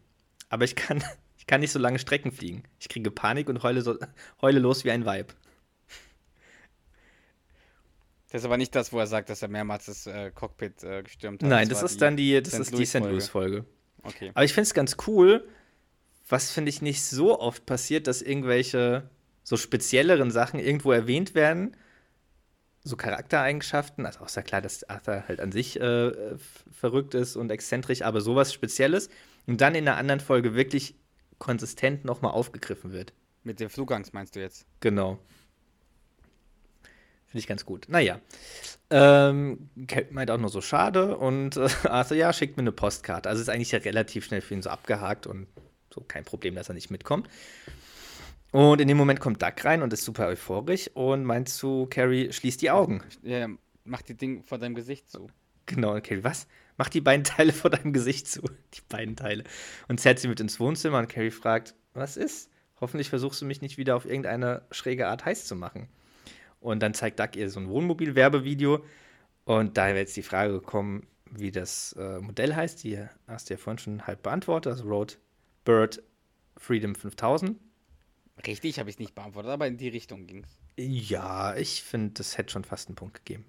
[0.48, 1.02] Aber ich kann,
[1.38, 2.62] ich kann nicht so lange Strecken fliegen.
[2.78, 3.98] Ich kriege Panik und heule, so,
[4.40, 5.34] heule los wie ein Weib.
[8.30, 11.02] Das ist aber nicht das, wo er sagt, dass er mehrmals das äh, Cockpit äh,
[11.02, 11.48] gestürmt hat.
[11.48, 12.60] Nein, das war ist dann die, das St.
[12.60, 13.00] ist die St.
[13.00, 13.56] Louis-Folge.
[13.56, 13.64] Louis-Folge.
[14.04, 14.30] Okay.
[14.34, 15.48] Aber ich finde es ganz cool,
[16.28, 19.10] was finde ich nicht so oft passiert, dass irgendwelche
[19.42, 21.76] so spezielleren Sachen irgendwo erwähnt werden.
[22.82, 26.38] So Charaktereigenschaften, also auch ist ja klar, dass Arthur halt an sich äh,
[26.72, 29.10] verrückt ist und exzentrisch, aber sowas Spezielles
[29.46, 30.94] und dann in einer anderen Folge wirklich
[31.38, 33.12] konsistent nochmal aufgegriffen wird.
[33.42, 34.66] Mit dem Flugangst meinst du jetzt?
[34.80, 35.18] Genau.
[37.26, 37.86] Finde ich ganz gut.
[37.88, 38.20] Naja.
[38.90, 43.28] Ähm, Kate meint auch nur so schade und äh, Arthur, ja, schickt mir eine Postkarte.
[43.28, 45.46] Also ist eigentlich ja relativ schnell für ihn so abgehakt und
[45.94, 47.28] so kein Problem, dass er nicht mitkommt.
[48.52, 52.32] Und in dem Moment kommt Doug rein und ist super euphorisch und meint zu Carrie,
[52.32, 53.02] schließ die Augen.
[53.22, 53.48] Ja,
[53.84, 55.28] mach die Ding vor deinem Gesicht zu.
[55.66, 56.48] Genau, und Carrie, was?
[56.76, 58.40] Mach die beiden Teile vor deinem Gesicht zu.
[58.74, 59.44] Die beiden Teile.
[59.88, 62.50] Und zerrt sie mit ins Wohnzimmer und Carrie fragt, was ist?
[62.80, 65.88] Hoffentlich versuchst du mich nicht wieder auf irgendeine schräge Art heiß zu machen.
[66.58, 68.82] Und dann zeigt Doug ihr so ein Wohnmobil-Werbevideo.
[69.44, 72.82] Und da wäre jetzt die Frage gekommen, wie das äh, Modell heißt.
[72.82, 74.72] Die hast du ja vorhin schon halb beantwortet.
[74.72, 75.18] Also Road
[75.64, 76.02] Bird
[76.56, 77.58] Freedom 5000.
[78.46, 80.50] Richtig, habe ich nicht beantwortet, aber in die Richtung ging es.
[80.76, 83.44] Ja, ich finde, das hätte schon fast einen Punkt gegeben.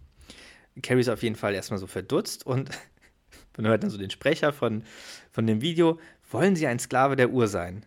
[0.82, 2.70] Carrie ist auf jeden Fall erstmal so verdutzt und
[3.58, 4.84] man hört dann so den Sprecher von,
[5.32, 6.00] von dem Video.
[6.30, 7.86] Wollen Sie ein Sklave der Uhr sein?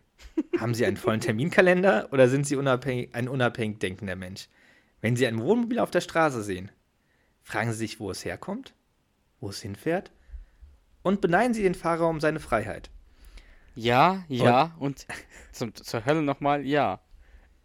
[0.58, 4.48] Haben Sie einen vollen Terminkalender oder sind Sie unabhängig, ein unabhängig denkender Mensch?
[5.00, 6.70] Wenn Sie ein Wohnmobil auf der Straße sehen,
[7.42, 8.74] fragen Sie sich, wo es herkommt,
[9.40, 10.10] wo es hinfährt
[11.02, 12.90] und beneiden Sie den Fahrer um seine Freiheit.
[13.74, 15.06] Ja, ja und,
[15.52, 17.00] zum, zur Hölle nochmal, ja.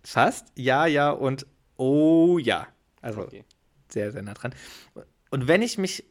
[0.03, 1.45] Fast, ja, ja und
[1.77, 2.67] oh ja.
[3.01, 3.45] Also Okay.
[3.89, 4.53] sehr, sehr nah dran.
[5.29, 6.05] Und wenn ich mich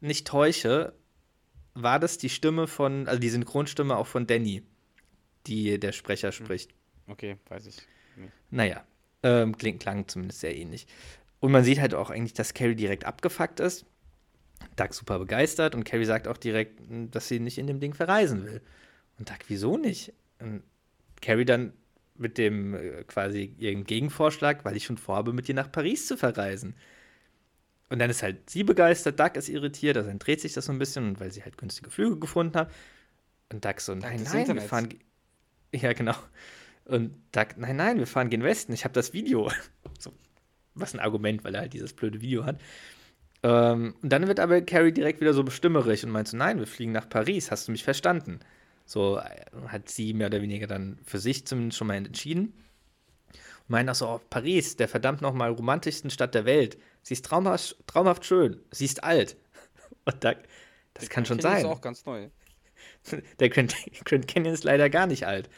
[0.00, 0.94] nicht täusche,
[1.74, 4.62] war das die Stimme von, also die Synchronstimme auch von Danny,
[5.46, 6.72] die der Sprecher spricht.
[7.06, 7.76] Okay, weiß ich.
[8.50, 8.84] Naja,
[9.22, 10.86] ähm, kling, klang zumindest sehr ähnlich.
[11.40, 13.84] Und man sieht halt auch eigentlich, dass Carrie direkt abgefuckt ist.
[14.76, 17.94] Doug super begeistert und Carrie sagt auch direkt, mh, dass sie nicht in dem Ding
[17.94, 18.60] verreisen will.
[19.18, 20.12] Und Doug, wieso nicht?
[20.38, 20.62] Und
[21.22, 21.72] Carrie dann
[22.16, 26.16] mit dem äh, quasi ihrem Gegenvorschlag, weil ich schon vorhabe, mit dir nach Paris zu
[26.16, 26.74] verreisen.
[27.88, 30.72] und dann ist halt sie begeistert, Duck ist irritiert, also dann dreht sich das so
[30.72, 32.72] ein bisschen, weil sie halt günstige Flüge gefunden hat.
[33.52, 34.66] Und Duck so, nein, nein, wir Internets.
[34.66, 34.88] fahren.
[35.72, 36.14] Ja, genau.
[36.84, 39.50] Und Duck, nein, nein, wir fahren gen Westen, ich habe das Video.
[39.98, 40.12] So,
[40.74, 42.60] was ein Argument, weil er halt dieses blöde Video hat.
[43.46, 46.66] Ähm, und dann wird aber Carrie direkt wieder so bestimmerisch und meint so, nein, wir
[46.66, 48.40] fliegen nach Paris, hast du mich verstanden?
[48.86, 52.54] So äh, hat sie mehr oder weniger dann für sich zumindest schon mal entschieden.
[53.32, 56.76] Und meint auch so, oh, Paris, der verdammt nochmal romantischsten Stadt der Welt.
[57.02, 59.36] Sie ist traumhaft, traumhaft schön, sie ist alt.
[60.06, 60.34] Und da,
[60.94, 61.58] das kann schon Film sein.
[61.58, 62.28] ist auch ganz neu.
[63.38, 65.48] Der Grand, Grand Canyon ist leider gar nicht alt.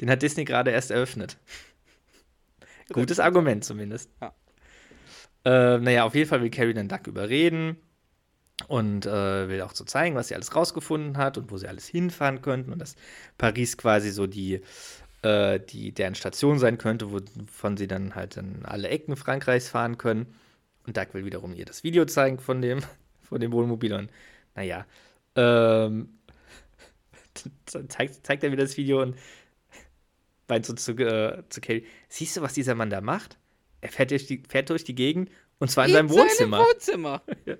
[0.00, 1.38] Den hat Disney gerade erst eröffnet.
[2.92, 4.10] Gutes Argument zumindest.
[4.20, 4.32] Ja.
[5.44, 7.76] Äh, naja, auf jeden Fall will Carrie dann Duck überreden
[8.68, 11.86] und äh, will auch so zeigen, was sie alles rausgefunden hat und wo sie alles
[11.86, 12.96] hinfahren könnten und dass
[13.38, 14.60] Paris quasi so die,
[15.22, 19.98] äh, die deren Station sein könnte, wovon sie dann halt in alle Ecken Frankreichs fahren
[19.98, 20.34] können.
[20.86, 22.80] Und Duck will wiederum ihr das Video zeigen von dem,
[23.22, 24.10] von dem Wohnmobil und
[24.54, 24.86] naja,
[25.36, 26.18] ähm,
[27.88, 29.16] zeigt, zeigt er mir das Video und
[30.48, 33.38] meint so zu, äh, zu Carrie, siehst du, was dieser Mann da macht?
[33.82, 36.58] Er fährt durch die, fährt durch die Gegend und zwar in, seinem Wohnzimmer.
[36.58, 37.22] Seinem Wohnzimmer.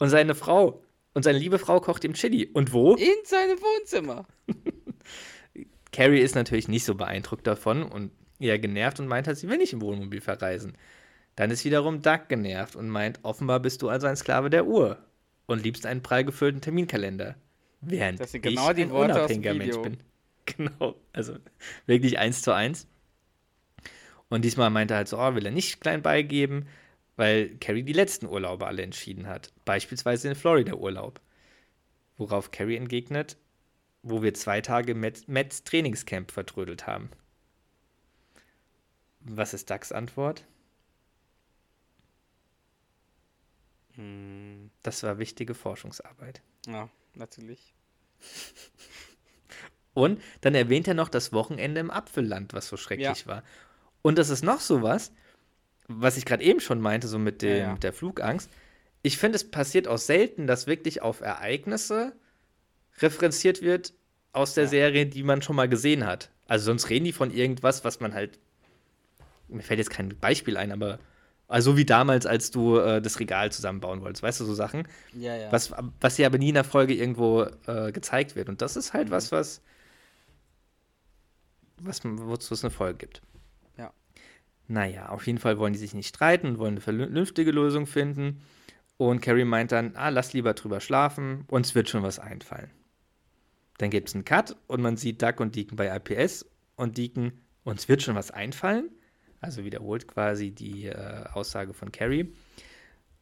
[0.00, 0.82] Und seine Frau
[1.14, 2.50] und seine liebe Frau kocht ihm Chili.
[2.52, 2.94] Und wo?
[2.96, 4.26] In seinem Wohnzimmer.
[5.92, 9.58] Carrie ist natürlich nicht so beeindruckt davon und eher genervt und meint halt, sie will
[9.58, 10.76] nicht im Wohnmobil verreisen.
[11.36, 14.98] Dann ist wiederum Doug genervt und meint, offenbar bist du also ein Sklave der Uhr
[15.46, 17.36] und liebst einen prall gefüllten Terminkalender.
[17.80, 19.98] Während Das sind genau ich die ein Worte unabhängiger Mensch bin.
[20.46, 21.38] Genau, also
[21.86, 22.86] wirklich eins zu eins.
[24.28, 26.66] Und diesmal meinte er halt so, oh, will er nicht klein beigeben,
[27.16, 29.52] weil Carrie die letzten Urlaube alle entschieden hat.
[29.64, 31.20] Beispielsweise den Florida-Urlaub.
[32.16, 33.36] Worauf Carrie entgegnet,
[34.02, 37.10] wo wir zwei Tage Mets, Mets Trainingscamp vertrödelt haben.
[39.20, 40.44] Was ist Ducks Antwort?
[43.94, 46.42] Hm, Das war wichtige Forschungsarbeit.
[46.66, 47.72] ja, natürlich.
[49.94, 53.26] Und dann erwähnt er noch das Wochenende im Apfelland, was so schrecklich Ja.
[53.26, 53.44] war.
[54.04, 55.12] Und das ist noch so was,
[55.88, 57.74] was ich gerade eben schon meinte, so mit, dem, Ja, ja.
[57.76, 58.50] der Flugangst.
[59.00, 62.12] Ich finde, es passiert auch selten, dass wirklich auf Ereignisse
[62.98, 63.94] referenziert wird
[64.34, 64.70] aus der Ja.
[64.70, 66.30] Serie, die man schon mal gesehen hat.
[66.46, 68.38] Also sonst reden die von irgendwas, was man halt.
[69.48, 70.98] Mir fällt jetzt kein Beispiel ein, aber.
[71.48, 74.86] Also wie damals, als du äh, das Regal zusammenbauen wolltest, weißt du, so Sachen.
[75.14, 75.50] Ja, ja.
[75.52, 78.50] Was, was dir aber nie in der Folge irgendwo äh, gezeigt wird.
[78.50, 79.62] Und das ist halt was, was,
[81.80, 83.22] was wozu es eine Folge gibt.
[84.68, 84.74] Ja.
[84.74, 88.42] Naja, auf jeden Fall wollen die sich nicht streiten und wollen eine vernünftige Lösung finden.
[88.96, 92.70] Und Carrie meint dann, ah, lass lieber drüber schlafen, uns wird schon was einfallen.
[93.78, 96.46] Dann gibt es einen Cut und man sieht Duck und Deacon bei RPS
[96.76, 97.32] und Deacon,
[97.64, 98.90] uns wird schon was einfallen.
[99.40, 102.32] Also wiederholt quasi die äh, Aussage von Carrie.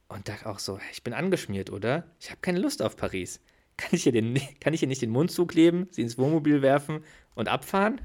[0.08, 2.04] Und Doug auch so, ich bin angeschmiert, oder?
[2.20, 3.40] Ich habe keine Lust auf Paris.
[3.78, 7.02] Kann ich, hier den, kann ich hier nicht den Mund zukleben, sie ins Wohnmobil werfen
[7.34, 8.00] und abfahren?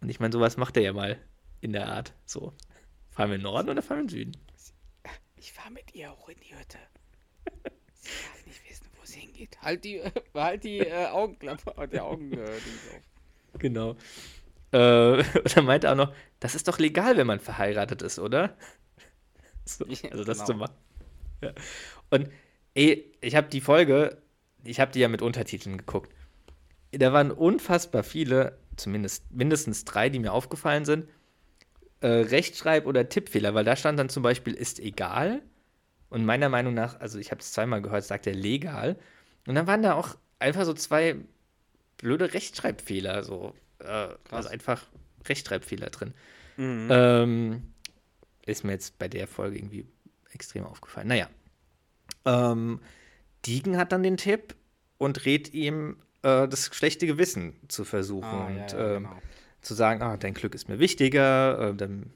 [0.00, 1.18] Und ich meine, sowas macht er ja mal
[1.60, 2.14] in der Art.
[2.24, 2.52] So,
[3.10, 4.48] fahren wir in den Norden oder fahren wir in den Süden?
[5.36, 6.78] Ich fahre mit ihr hoch in die Hütte.
[7.94, 9.60] Sie darf nicht wissen, wo sie hingeht.
[9.62, 10.02] Halt die,
[10.34, 13.58] halt die äh, Augenklappe, die Augen äh, auf.
[13.58, 13.96] Genau.
[14.72, 18.18] Äh, und dann meinte er auch noch, das ist doch legal, wenn man verheiratet ist,
[18.18, 18.56] oder?
[19.64, 20.46] So, also das genau.
[20.46, 20.74] zu machen.
[21.42, 21.52] Ja.
[22.08, 22.30] Und
[22.72, 24.22] ey, ich habe die Folge,
[24.64, 26.10] ich habe die ja mit Untertiteln geguckt.
[26.90, 31.06] Da waren unfassbar viele, zumindest mindestens drei, die mir aufgefallen sind,
[32.00, 35.42] äh, Rechtschreib- oder Tippfehler, weil da stand dann zum Beispiel ist egal.
[36.10, 38.96] Und meiner Meinung nach, also ich habe es zweimal gehört, sagt er legal.
[39.46, 41.16] Und dann waren da auch einfach so zwei
[41.98, 44.86] blöde Rechtschreibfehler, so äh, also einfach
[45.26, 46.14] Rechtschreibfehler drin.
[46.56, 46.88] Mhm.
[46.90, 47.62] Ähm,
[48.46, 49.86] ist mir jetzt bei der Folge irgendwie
[50.32, 51.08] extrem aufgefallen.
[51.08, 51.28] Naja.
[52.24, 52.80] Ähm,
[53.46, 54.54] Deegan hat dann den Tipp
[54.96, 59.22] und rät ihm, äh, das schlechte Gewissen zu versuchen Ah, ja, und ja, ähm, genau.
[59.60, 61.70] Zu sagen, ah, dein Glück ist mir wichtiger.
[61.70, 62.10] Äh, dann,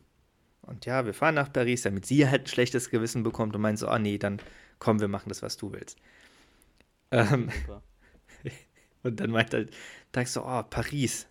[0.62, 3.78] und ja, wir fahren nach Paris, damit sie halt ein schlechtes Gewissen bekommt und meint
[3.78, 4.40] so, ah nee, dann
[4.78, 5.98] komm, wir machen das, was du willst.
[7.10, 7.50] Ähm,
[9.02, 9.74] und dann meint halt,
[10.12, 11.26] Doug so, oh, Paris.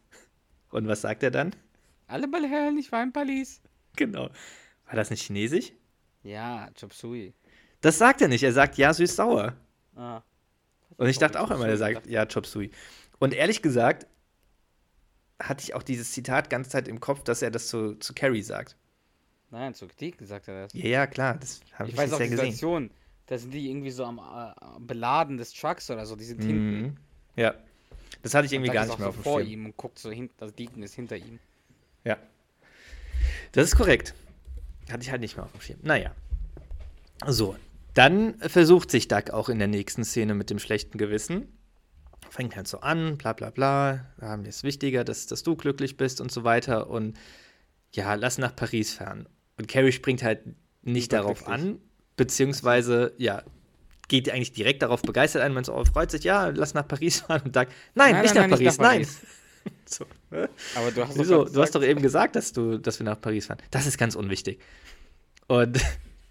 [0.70, 1.56] Und was sagt er dann?
[2.08, 3.62] Alle mal her, ich war in Paris.
[3.96, 4.30] Genau.
[4.86, 5.74] War das nicht chinesisch?
[6.24, 7.34] Ja, Chop Suey.
[7.82, 8.44] Das sagt er nicht.
[8.44, 9.56] Er sagt ja süß-sauer.
[9.96, 10.22] Ah.
[10.98, 12.70] Und ich dachte auch immer, er sagt ja Chop Suey.
[13.20, 14.08] Und ehrlich gesagt
[15.42, 18.42] hatte ich auch dieses Zitat ganze Zeit im Kopf, dass er das zu, zu Carrie
[18.44, 18.76] sagt.
[19.50, 20.74] Nein, zu Deacon sagt er das.
[20.74, 22.52] Ja, ja, klar, das habe ich, Ich weiß auch sehr die gesehen.
[22.52, 22.92] Situation.
[23.28, 26.16] Da sind die irgendwie so am äh, Beladen des Trucks oder so.
[26.16, 26.82] Die sind hinten.
[26.82, 26.98] Mhm.
[27.36, 27.56] Ja,
[28.24, 29.52] das hatte ich irgendwie gar nicht mehr auch auf so dem vor Schirm.
[29.52, 30.30] ihm und guckt so hin.
[30.40, 31.40] Also Deacon ist hinter ihm.
[32.04, 32.18] Ja.
[33.52, 34.14] Das ist korrekt.
[34.90, 35.80] Hatte ich halt nicht mehr auf dem Schirm.
[35.82, 36.14] Naja.
[37.28, 37.56] So.
[37.94, 41.48] Dann versucht sich Duck auch in der nächsten Szene mit dem schlechten Gewissen.
[42.32, 44.06] Fängt halt so an, bla bla bla.
[44.22, 46.90] Ja, mir ist wichtiger, dass, dass du glücklich bist und so weiter.
[46.90, 47.18] Und
[47.92, 49.28] ja, lass nach Paris fahren.
[49.58, 50.40] Und Carrie springt halt
[50.82, 51.80] nicht darauf an,
[52.16, 53.44] beziehungsweise, ja,
[54.08, 55.54] geht eigentlich direkt darauf begeistert ein.
[55.54, 57.42] Man so, oh, freut sich, ja, lass nach Paris fahren.
[57.44, 59.26] Und sagt, nein, Nein, nicht, nein, nach nein, nicht Paris, nein.
[59.86, 60.48] So, hä?
[60.76, 63.48] Aber du hast gerade Du hast doch eben gesagt, dass, du, dass wir nach Paris
[63.48, 63.60] fahren.
[63.72, 64.60] Das ist ganz unwichtig.
[65.48, 65.80] Und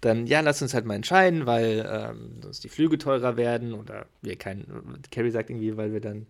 [0.01, 4.07] dann, ja, lass uns halt mal entscheiden, weil ähm, sonst die Flüge teurer werden oder
[4.21, 4.65] wir kein,
[5.11, 6.25] Carrie sagt irgendwie, weil wir dann,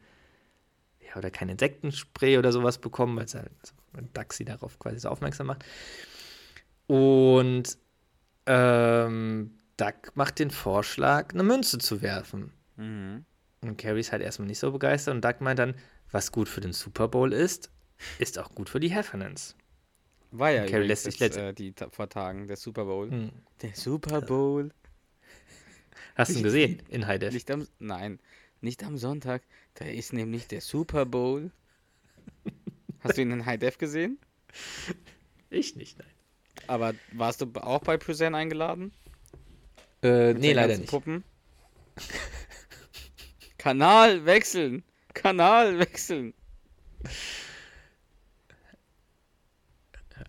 [0.99, 3.49] ja, oder kein Insektenspray oder sowas bekommen, weil es halt,
[4.13, 5.63] Duck sie darauf quasi so aufmerksam macht.
[6.88, 7.77] Und
[8.45, 12.51] ähm, Duck macht den Vorschlag, eine Münze zu werfen.
[12.75, 13.25] Mhm.
[13.62, 15.75] Und Carrie ist halt erstmal nicht so begeistert und Doug meint dann,
[16.12, 17.71] was gut für den Super Bowl ist,
[18.19, 19.55] ist auch gut für die Heffernans.
[20.32, 23.10] War ja Carrie übrigens lässt sich letzt- äh, die vor Tagen, der Super Bowl.
[23.12, 23.32] Hm.
[23.62, 24.72] Der Super Bowl.
[26.15, 27.34] Hast du ihn gesehen in High Def?
[27.34, 28.20] Nicht am, nein,
[28.62, 29.44] nicht am Sonntag.
[29.76, 31.52] Da ist nämlich der Super Bowl.
[33.02, 34.20] Hast du ihn in High Def gesehen?
[35.50, 36.08] Ich nicht, nein.
[36.67, 38.94] Aber warst du auch bei Present eingeladen?
[40.04, 40.89] Äh, Mit nee, leider nicht.
[40.89, 41.24] Puppen?
[43.58, 44.84] Kanal wechseln!
[45.13, 46.34] Kanal wechseln!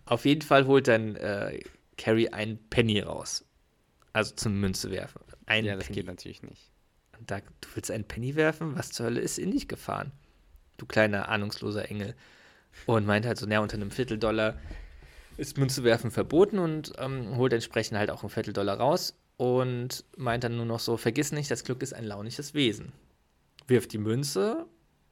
[0.05, 1.59] Auf jeden Fall holt dann äh,
[1.97, 3.45] Carrie einen Penny raus.
[4.11, 5.21] Also zum Münze werfen.
[5.45, 5.97] Ein Ja, das Penny.
[5.99, 6.71] geht natürlich nicht.
[7.17, 8.75] Und Doug, du willst einen Penny werfen?
[8.77, 10.11] Was zur Hölle ist in dich gefahren?
[10.77, 12.15] Du kleiner, ahnungsloser Engel.
[12.85, 14.57] Und meint halt so, naja, unter einem Vierteldollar
[15.37, 20.43] ist Münze werfen verboten und ähm, holt entsprechend halt auch einen Vierteldollar raus und meint
[20.43, 22.91] dann nur noch so, vergiss nicht, das Glück ist ein launisches Wesen.
[23.67, 24.65] Wirft die Münze,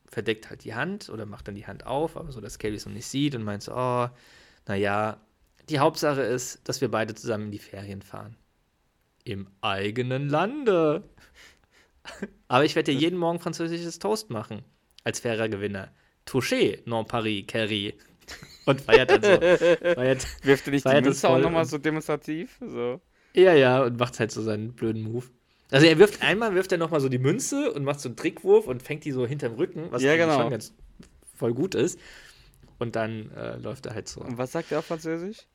[0.08, 2.86] verdeckt halt die Hand oder macht dann die Hand auf, aber so, dass Carrie es
[2.86, 4.10] noch nicht sieht und meint so, oh,
[4.67, 5.19] naja,
[5.69, 8.36] die Hauptsache ist, dass wir beide zusammen in die Ferien fahren.
[9.24, 11.04] Im eigenen Lande.
[12.47, 14.63] Aber ich werde dir jeden Morgen französisches Toast machen.
[15.04, 15.91] Als fairer Gewinner.
[16.26, 17.93] Touché, non Paris, Carrie.
[18.65, 19.30] Und feiert dann so.
[19.95, 22.58] Feiert, Wirft er nicht die feiert das Münze auch nochmal so demonstrativ?
[22.60, 23.02] So.
[23.34, 25.26] Ja, ja, und macht halt so seinen blöden Move.
[25.71, 28.67] Also er wirft einmal, wirft er nochmal so die Münze und macht so einen Trickwurf
[28.67, 30.38] und fängt die so hinterm Rücken, was Ja, genau.
[30.38, 30.74] schon ganz
[31.36, 31.97] voll gut ist.
[32.82, 34.22] Und dann äh, läuft er halt so.
[34.22, 35.46] Und was sagt er auf Französisch?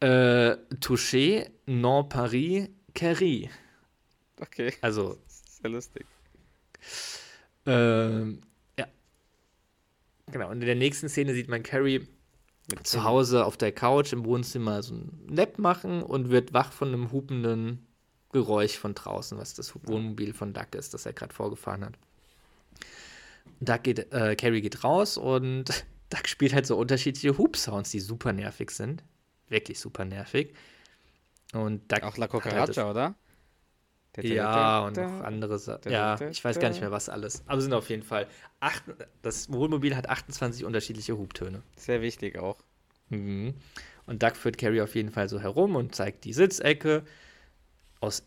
[0.00, 3.48] Äh, Touché, non Paris, Carrie.
[4.38, 6.04] Okay, Also, sehr lustig.
[7.64, 8.42] ähm,
[8.78, 8.86] ja.
[10.30, 12.06] Genau, und in der nächsten Szene sieht man Carrie
[12.82, 16.88] zu Hause auf der Couch im Wohnzimmer so ein Nap machen und wird wach von
[16.88, 17.86] einem hupenden
[18.32, 21.94] Geräusch von draußen, was das Wohnmobil von Duck ist, das er gerade vorgefahren hat.
[23.60, 28.32] Duck geht, äh, Carrie geht raus und Duck spielt halt so unterschiedliche Hub-Sounds, die super
[28.32, 29.02] nervig sind.
[29.48, 30.54] Wirklich super nervig.
[31.52, 33.14] Und Duck Auch La halt Cucaracha, oder?
[34.16, 35.90] Der- der- ja, und noch andere Sachen.
[35.92, 37.42] Ja, ich weiß gar nicht mehr, was alles.
[37.46, 38.26] Aber es sind auf jeden Fall.
[38.58, 38.82] Acht,
[39.22, 41.62] das Wohnmobil hat 28 unterschiedliche Hubtöne.
[41.76, 42.58] Sehr wichtig auch.
[43.08, 43.54] Mhm.
[44.06, 47.04] Und Doug führt Carrie auf jeden Fall so herum und zeigt die Sitzecke
[48.00, 48.24] aus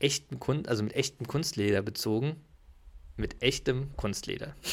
[0.00, 2.36] echtem Kunst, also mit echtem Kunstleder bezogen.
[3.16, 4.56] Mit echtem Kunstleder.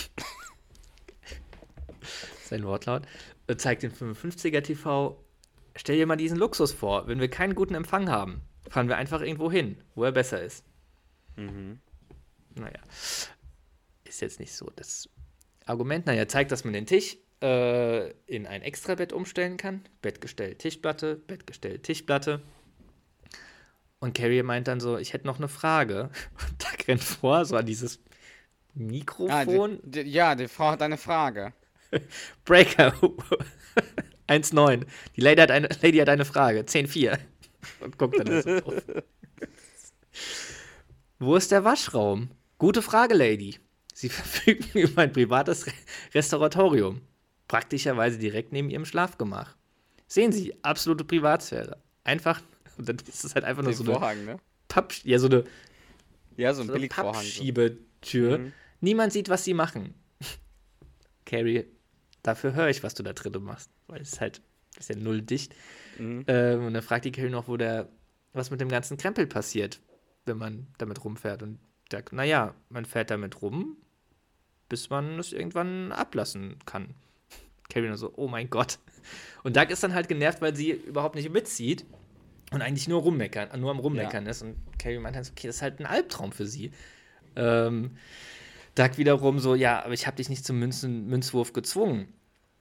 [2.47, 3.03] Sein Wortlaut.
[3.47, 5.21] Er zeigt den 55er TV.
[5.75, 7.07] Stell dir mal diesen Luxus vor.
[7.07, 10.63] Wenn wir keinen guten Empfang haben, fahren wir einfach irgendwo hin, wo er besser ist.
[11.35, 11.79] Mhm.
[12.55, 12.79] Naja,
[14.05, 15.09] ist jetzt nicht so das
[15.65, 16.05] Argument.
[16.07, 19.81] Naja, zeigt, dass man den Tisch äh, in ein Extrabett umstellen kann.
[20.01, 22.41] Bettgestell, Tischplatte, Bettgestell, Tischplatte.
[23.99, 26.09] Und Carrie meint dann so, ich hätte noch eine Frage.
[26.49, 29.79] Und da rennt vor, so an dieses Ah, Mikrofon.
[29.83, 31.53] die, die, ja, die Frau hat eine Frage.
[32.45, 32.93] Breaker
[34.27, 34.85] 1,9.
[35.15, 36.61] Die Lady hat, eine, Lady hat eine Frage.
[36.61, 37.17] 10,4.
[37.81, 38.83] Und guckt dann so drauf.
[41.19, 42.29] Wo ist der Waschraum?
[42.57, 43.59] Gute Frage, Lady.
[43.93, 45.71] Sie verfügen über ein privates Re
[46.13, 47.01] Restauratorium.
[47.47, 49.55] Praktischerweise direkt neben Ihrem Schlafgemach.
[50.07, 51.77] Sehen Sie, absolute Privatsphäre.
[52.03, 52.41] Einfach,
[52.77, 54.37] und dann ist es halt einfach nur Den so eine Vorhang, ne?
[54.67, 55.43] Papp, ja, so eine,
[56.35, 56.87] Ja, so ein so eine.
[56.87, 58.37] Pappschiebetür.
[58.37, 58.53] Mhm.
[58.81, 59.93] Niemand sieht, was sie machen.
[61.25, 61.65] Carrie,
[62.27, 63.71] dafür höre ich, was du da drin machst.
[63.87, 64.41] Weil es ist halt,
[64.77, 65.55] ist ja null dicht.
[65.97, 66.25] Mhm.
[66.27, 67.87] Ähm, und dann fragt die Carrie noch, wo der,
[68.33, 69.79] was mit dem ganzen Krempel passiert,
[70.25, 71.41] wenn man damit rumfährt.
[71.41, 71.59] Und
[71.89, 73.77] sagt, naja, man fährt damit rum,
[74.67, 76.93] bis man es irgendwann ablassen kann.
[77.69, 78.79] Carrie nur so, oh mein Gott.
[79.43, 81.85] Und Doug ist dann halt genervt, weil sie überhaupt nicht mitzieht
[82.51, 84.41] und eigentlich nur rummeckern, nur am Rummeckern ist.
[84.41, 86.71] Und Carrie meint dann so, okay, das ist halt ein Albtraum für sie.
[87.37, 87.91] Ähm,
[88.75, 92.13] Doug wiederum so, ja, aber ich habe dich nicht zum Münzen, Münzwurf gezwungen.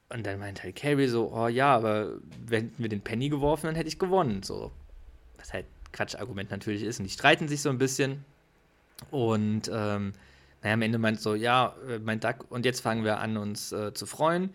[0.09, 3.75] Und dann meint halt Carrie so, oh ja, aber wenn wir den Penny geworfen, dann
[3.75, 4.43] hätte ich gewonnen.
[4.43, 4.71] So.
[5.39, 7.01] Was halt Quatschargument natürlich ist.
[7.01, 8.25] Und die streiten sich so ein bisschen.
[9.11, 10.13] Und ähm,
[10.63, 13.73] naja, am Ende meint so, ja, äh, mein Duck, und jetzt fangen wir an, uns
[13.73, 14.55] äh, zu freuen.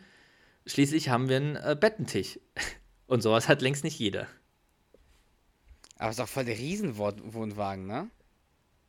[0.66, 2.40] Schließlich haben wir einen äh, Bettentisch.
[3.08, 4.26] Und sowas hat längst nicht jeder.
[5.98, 8.10] Aber es ist auch voll der Riesenwohnwagen, ne?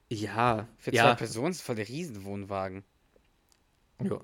[0.09, 1.05] Ja, Für ja.
[1.05, 2.85] zwei Personen ist voll der Riesenwohnwagen.
[4.01, 4.21] Ja.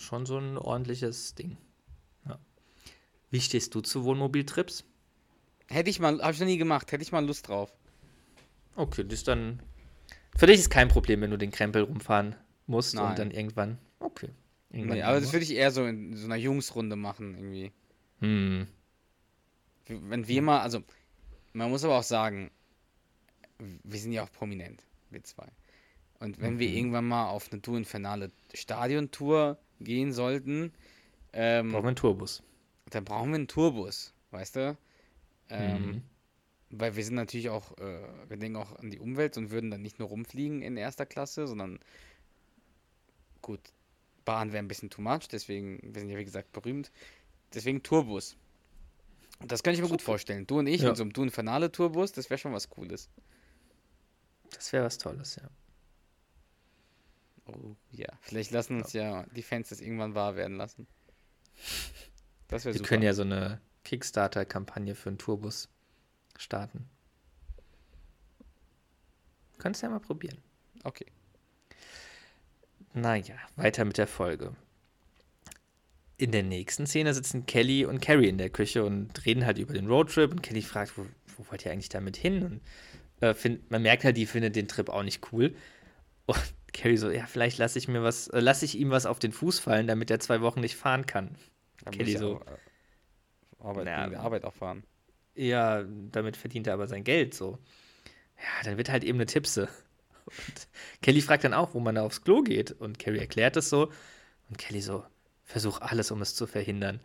[0.00, 1.58] Schon so ein ordentliches Ding.
[2.26, 2.38] Ja.
[3.30, 4.84] Wie stehst du zu Wohnmobiltrips?
[5.68, 7.70] Hätte ich mal, habe ich noch nie gemacht, hätte ich mal Lust drauf.
[8.76, 9.62] Okay, das ist dann.
[10.36, 12.34] Für dich ist kein Problem, wenn du den Krempel rumfahren
[12.66, 13.10] musst Nein.
[13.10, 13.76] und dann irgendwann.
[13.98, 14.30] Okay.
[14.70, 17.72] Irgendwann Nee, aber das würde ich eher so in so einer Jungsrunde machen, irgendwie.
[18.20, 18.68] Hm.
[19.86, 20.82] Wenn wir mal, also,
[21.52, 22.50] man muss aber auch sagen,
[23.58, 25.48] wir sind ja auch prominent, wir zwei.
[26.20, 30.72] Und wenn wir irgendwann mal auf eine Tour Infernale Stadiontour gehen sollten,
[31.32, 32.42] ähm, Brauchen wir einen Tourbus.
[32.90, 34.76] dann brauchen wir einen Tourbus, weißt du?
[35.48, 36.02] Ähm, Mhm.
[36.72, 39.82] Weil wir sind natürlich auch, äh, wir denken auch an die Umwelt und würden dann
[39.82, 41.80] nicht nur rumfliegen in erster Klasse, sondern
[43.42, 43.60] gut,
[44.24, 46.92] Bahn wäre ein bisschen too much, deswegen, wir sind ja wie gesagt berühmt,
[47.54, 48.36] deswegen Tourbus.
[49.40, 50.46] Und das könnte ich mir gut vorstellen.
[50.46, 50.88] Du und ich Ja.
[50.88, 53.08] mit so einem Du Infernale Tourbus, das wäre schon was Cooles.
[54.54, 55.48] Das wäre was Tolles, ja.
[57.52, 58.08] Oh, ja.
[58.20, 60.86] Vielleicht lassen uns ja die Fans das irgendwann wahr werden lassen.
[62.48, 62.88] Das wäre Wir super.
[62.88, 65.68] können ja so eine Kickstarter-Kampagne für einen Tourbus
[66.36, 66.88] starten.
[69.58, 70.38] Könntest ja mal probieren.
[70.84, 71.06] Okay.
[72.92, 74.54] Naja, weiter mit der Folge.
[76.16, 79.72] In der nächsten Szene sitzen Kelly und Carrie in der Küche und reden halt über
[79.72, 82.42] den Roadtrip und Kelly fragt, wo, wo wollt ihr eigentlich damit hin?
[82.42, 82.60] Und
[83.20, 85.54] äh, find, man merkt halt, die findet den Trip auch nicht cool.
[86.26, 89.18] Und Carrie so, ja, vielleicht lasse ich mir was, äh, lasse ich ihm was auf
[89.18, 91.36] den Fuß fallen, damit er zwei Wochen nicht fahren kann.
[91.90, 92.36] Kelly so.
[92.36, 94.84] auch, äh, Arbeit, Na, Arbeit auch fahren.
[95.34, 97.58] Ja, damit verdient er aber sein Geld so.
[98.36, 99.68] Ja, dann wird halt eben eine Tippse.
[100.26, 100.68] Und
[101.02, 102.72] Kelly fragt dann auch, wo man da aufs Klo geht.
[102.72, 103.90] Und Carrie erklärt es so.
[104.48, 105.04] Und Kelly so,
[105.44, 107.00] versuch alles, um es zu verhindern.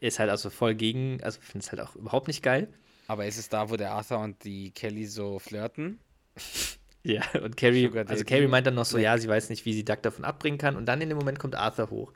[0.00, 2.68] Ist halt also voll gegen, also findet es halt auch überhaupt nicht geil.
[3.06, 5.98] Aber ist es da, wo der Arthur und die Kelly so flirten?
[7.04, 8.24] Ja, und Carrie, Sugar also Daddy.
[8.24, 10.76] Carrie meint dann noch so, ja, sie weiß nicht, wie sie Duck davon abbringen kann.
[10.76, 12.12] Und dann in dem Moment kommt Arthur hoch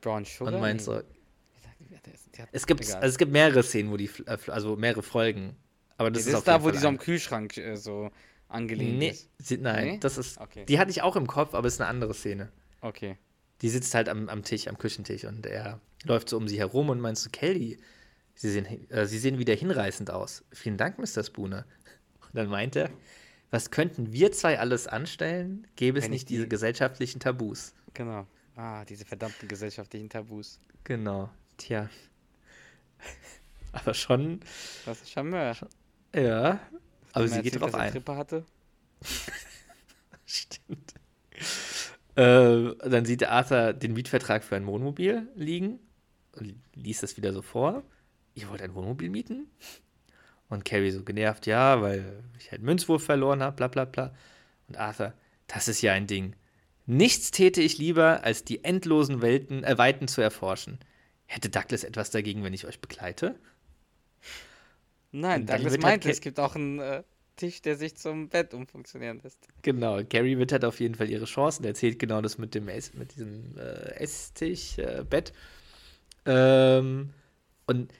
[0.00, 0.52] Brown Sugar?
[0.54, 1.00] und meint so,
[2.50, 5.56] es gibt, also es gibt mehrere Szenen, wo die, äh, also mehrere Folgen.
[5.96, 6.98] Aber das das ist, ist, da, wo Fall die so am.
[6.98, 8.10] Kühlschrank äh, so
[8.48, 9.28] angelehnt Nee, ist.
[9.38, 9.98] sie, nein, Nee?
[10.00, 10.64] das ist, Okay.
[10.66, 12.50] die hatte ich auch im Kopf, aber es ist eine andere Szene.
[12.80, 13.16] Okay.
[13.60, 16.88] Die sitzt halt am, am Tisch, am Küchentisch und er läuft so um sie herum
[16.88, 17.78] und meint so, Kelly,
[18.34, 20.42] sie sehen, äh, sie sehen wieder hinreißend aus.
[20.52, 21.22] Vielen Dank, Mr.
[21.22, 21.64] Spooner.
[22.22, 22.90] Und dann meint er,
[23.52, 27.74] was könnten wir zwei alles anstellen, gäbe es nicht diese die- gesellschaftlichen Tabus.
[27.94, 28.26] Genau.
[28.56, 30.58] Ah, diese verdammten gesellschaftlichen Tabus.
[30.84, 31.88] Genau, tja.
[33.72, 34.40] Aber schon,
[34.84, 35.56] Das ist Charmeur.
[36.14, 36.60] ja.
[37.12, 37.92] Aber sie geht drauf ein.
[37.92, 38.44] Trippe hatte.
[40.26, 40.94] Stimmt.
[42.14, 45.78] Äh, dann sieht Arthur den Mietvertrag für ein Wohnmobil liegen
[46.36, 47.82] und liest das wieder so vor.
[48.34, 49.50] Ihr wollt ein Wohnmobil mieten?
[50.52, 52.04] Und Carrie so genervt, ja, weil
[52.38, 54.14] ich halt Münzwurf verloren habe, bla bla bla.
[54.68, 55.14] Und Arthur,
[55.46, 56.36] das ist ja ein Ding.
[56.84, 60.78] Nichts täte ich lieber, als die endlosen Welten, äh, Weiten zu erforschen.
[61.24, 63.34] Hätte Douglas etwas dagegen, wenn ich euch begleite?
[65.10, 67.02] Nein, Douglas halt meinte, es gibt auch einen äh,
[67.36, 69.48] Tisch, der sich zum Bett umfunktionieren lässt.
[69.62, 71.64] Genau, Carrie wird halt auf jeden Fall ihre Chancen.
[71.64, 75.32] Erzählt genau das mit dem Ess, mit diesem äh, Esstisch, äh, Bett.
[76.26, 77.14] Ähm,
[77.64, 77.90] und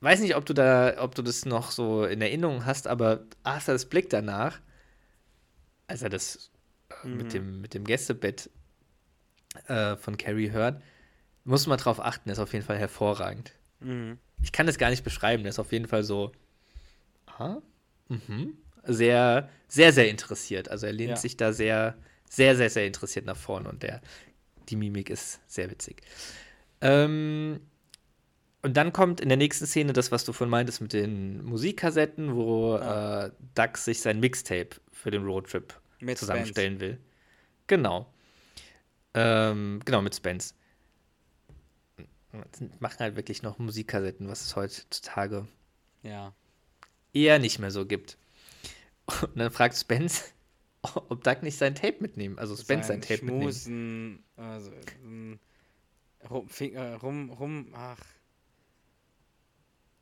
[0.00, 3.84] weiß nicht, ob du da, ob du das noch so in Erinnerung hast, aber Arthurs
[3.86, 4.60] Blick danach,
[5.86, 6.50] als er das
[7.04, 8.50] äh, mit, dem, mit dem Gästebett
[9.66, 10.82] äh, von Carrie hört,
[11.44, 13.52] muss man drauf achten, der ist auf jeden Fall hervorragend.
[13.80, 14.18] Mhm.
[14.42, 16.32] Ich kann das gar nicht beschreiben, der ist auf jeden Fall so,
[17.26, 17.60] aha,
[18.08, 20.70] mhm, sehr, sehr, sehr interessiert.
[20.70, 21.16] Also er lehnt Ja.
[21.16, 21.96] sich da sehr,
[22.28, 24.00] sehr, sehr, sehr interessiert nach vorne und der,
[24.68, 26.02] die Mimik ist sehr witzig.
[26.80, 27.60] Ähm,
[28.62, 32.34] und dann kommt in der nächsten Szene das, was du von meintest mit den Musikkassetten,
[32.34, 33.26] wo Ja.
[33.26, 36.98] äh, Dax sich sein Mixtape für den Roadtrip Mit zusammenstellen will.
[37.66, 38.12] Genau.
[39.14, 40.54] Ähm, genau, mit Spence.
[42.78, 45.48] Machen halt wirklich noch Musikkassetten, was es heutzutage
[46.02, 46.32] Ja.
[47.12, 48.18] eher nicht mehr so gibt.
[49.22, 50.32] Und dann fragt Spence,
[50.82, 53.42] ob Doug nicht sein Tape mitnehmen, also Spence sein, Tape mitnehmen.
[53.42, 54.70] Schmusen, also,
[55.02, 55.40] ähm,
[56.28, 57.98] rum, äh, rum, rum, ach.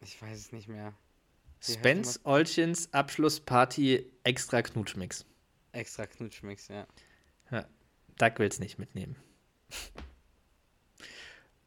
[0.01, 0.95] Ich weiß es nicht mehr.
[1.65, 5.27] Wie Spence Olchins Abschlussparty extra Knutschmix.
[5.73, 6.87] Extra Knutschmix, ja.
[7.51, 7.67] Ja,
[8.39, 9.17] will es nicht mitnehmen.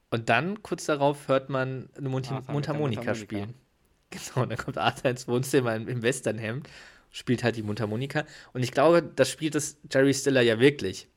[0.10, 3.54] Und dann, kurz darauf, hört man eine Mundhi- Arthur mit der Mundharmonika spielen.
[4.12, 6.68] Genau, und dann kommt Arthur ins Wohnzimmer im, Westernhemd,
[7.12, 8.26] spielt halt die Mundharmonika.
[8.52, 11.08] Und ich glaube, das spielt das Jerry Stiller ja wirklich.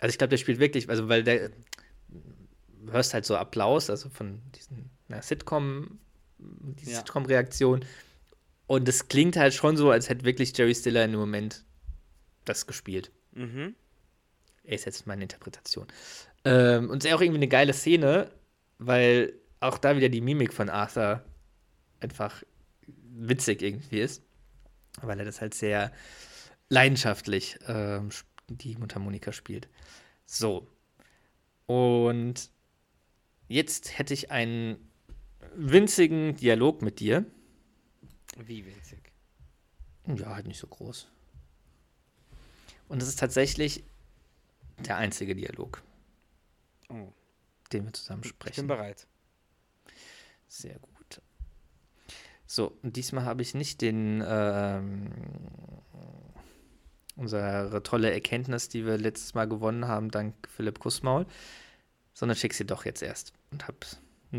[0.00, 1.50] Also ich glaube, der spielt wirklich, also weil der
[2.08, 5.98] du hörst halt so Applaus, also von diesen na, Sitcom,
[6.38, 6.98] die Ja.
[6.98, 7.84] Sitcom-Reaktion.
[8.66, 11.64] Und es klingt halt schon so, als hätte wirklich Jerry Stiller in dem Moment
[12.44, 13.12] das gespielt.
[13.32, 13.74] Mhm.
[14.64, 15.86] Ist jetzt meine Interpretation.
[16.44, 18.30] Ähm, und es ist auch irgendwie eine geile Szene,
[18.78, 21.24] weil auch da wieder die Mimik von Arthur
[22.00, 22.42] einfach
[22.86, 24.22] witzig irgendwie ist.
[25.00, 25.92] Weil er das halt sehr
[26.68, 28.10] leidenschaftlich ähm,
[28.48, 29.68] die Mundharmonika spielt.
[30.24, 30.66] So.
[31.66, 32.50] Und
[33.48, 34.85] jetzt hätte ich einen
[35.56, 37.24] winzigen Dialog mit dir.
[38.38, 39.12] Wie winzig.
[40.06, 41.08] Ja, halt nicht so groß.
[42.88, 43.82] Und es ist tatsächlich
[44.78, 45.82] der einzige Dialog,
[46.88, 47.12] Oh,
[47.72, 48.66] den wir zusammen ich bin sprechen.
[48.68, 49.06] bereit.
[50.46, 51.20] Sehr gut.
[52.46, 55.10] So, und diesmal habe ich nicht den ähm,
[57.16, 61.26] unsere tolle Erkenntnis, die wir letztes Mal gewonnen haben, dank Philipp Kussmaul,
[62.14, 63.78] sondern schick sie doch jetzt erst und habe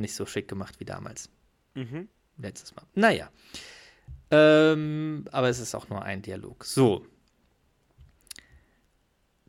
[0.01, 1.29] nicht so schick gemacht wie damals.
[1.75, 2.07] Mhm.
[2.37, 2.85] Letztes Mal.
[2.95, 3.31] Naja.
[4.29, 6.65] Ähm, aber es ist auch nur ein Dialog.
[6.65, 7.05] So.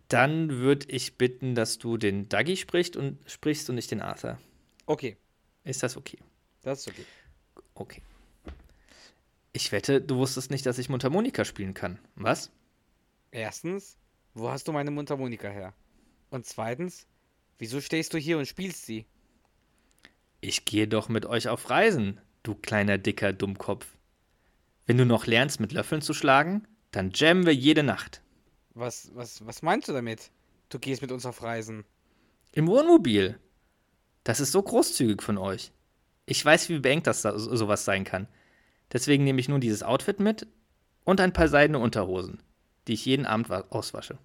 [0.08, 4.38] Dann würde ich bitten, dass du den Dougie sprichst und sprichst und nicht den Arthur.
[4.86, 5.16] Okay,
[5.64, 6.18] Ist das okay?
[6.62, 7.04] das ist okay.
[7.74, 8.02] Okay.
[9.52, 11.98] Ich wette, du wusstest nicht, dass ich Mundharmonika spielen kann.
[12.14, 12.50] Was?
[13.30, 13.98] Erstens,
[14.34, 15.74] wo hast du meine Mundharmonika her?
[16.30, 17.06] Und zweitens,
[17.58, 19.06] wieso stehst du hier und spielst sie?
[20.40, 23.86] Ich gehe doch mit euch auf Reisen, du kleiner dicker Dummkopf.
[24.86, 28.22] Wenn du noch lernst, mit Löffeln zu schlagen, dann jammen wir jede Nacht.
[28.74, 30.30] Was, was, was meinst du damit?
[30.68, 31.84] Du gehst mit uns auf Reisen.
[32.52, 33.38] Im Wohnmobil.
[34.24, 35.72] Das ist so großzügig von euch.
[36.26, 38.28] Ich weiß, wie beengt das so, sowas sein kann.
[38.92, 40.46] Deswegen nehme ich nur dieses Outfit mit
[41.04, 42.42] und ein paar seidene Unterhosen,
[42.86, 44.18] die ich jeden Abend wa- auswasche.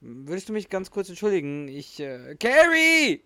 [0.00, 1.68] Würdest du mich ganz kurz entschuldigen?
[1.68, 3.22] Ich, äh, Carrie!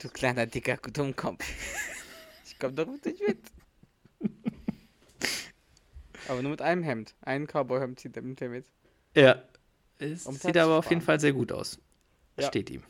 [0.00, 1.44] Du kleiner, dicker Dummkopf.
[2.44, 3.38] Ich komm doch mit dich mit.
[6.28, 7.14] Aber nur mit einem Hemd.
[7.22, 8.66] Ein Cowboy-Hemd zieht er mit dir mit.
[9.16, 9.42] Ja.
[9.98, 11.02] Es Um sieht aber auf jeden.
[11.02, 11.78] Fall sehr gut aus.
[12.36, 12.46] Ja.
[12.46, 12.82] Steht ihm.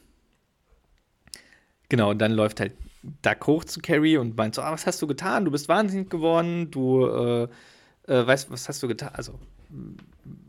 [1.88, 2.74] Genau, und dann läuft halt
[3.22, 5.44] Duck hoch zu Carrie und meint so, ah, was hast du getan?
[5.44, 7.48] Du bist wahnsinnig geworden, du, äh,
[8.06, 9.10] äh, weißt, was hast du getan?
[9.14, 9.38] Also,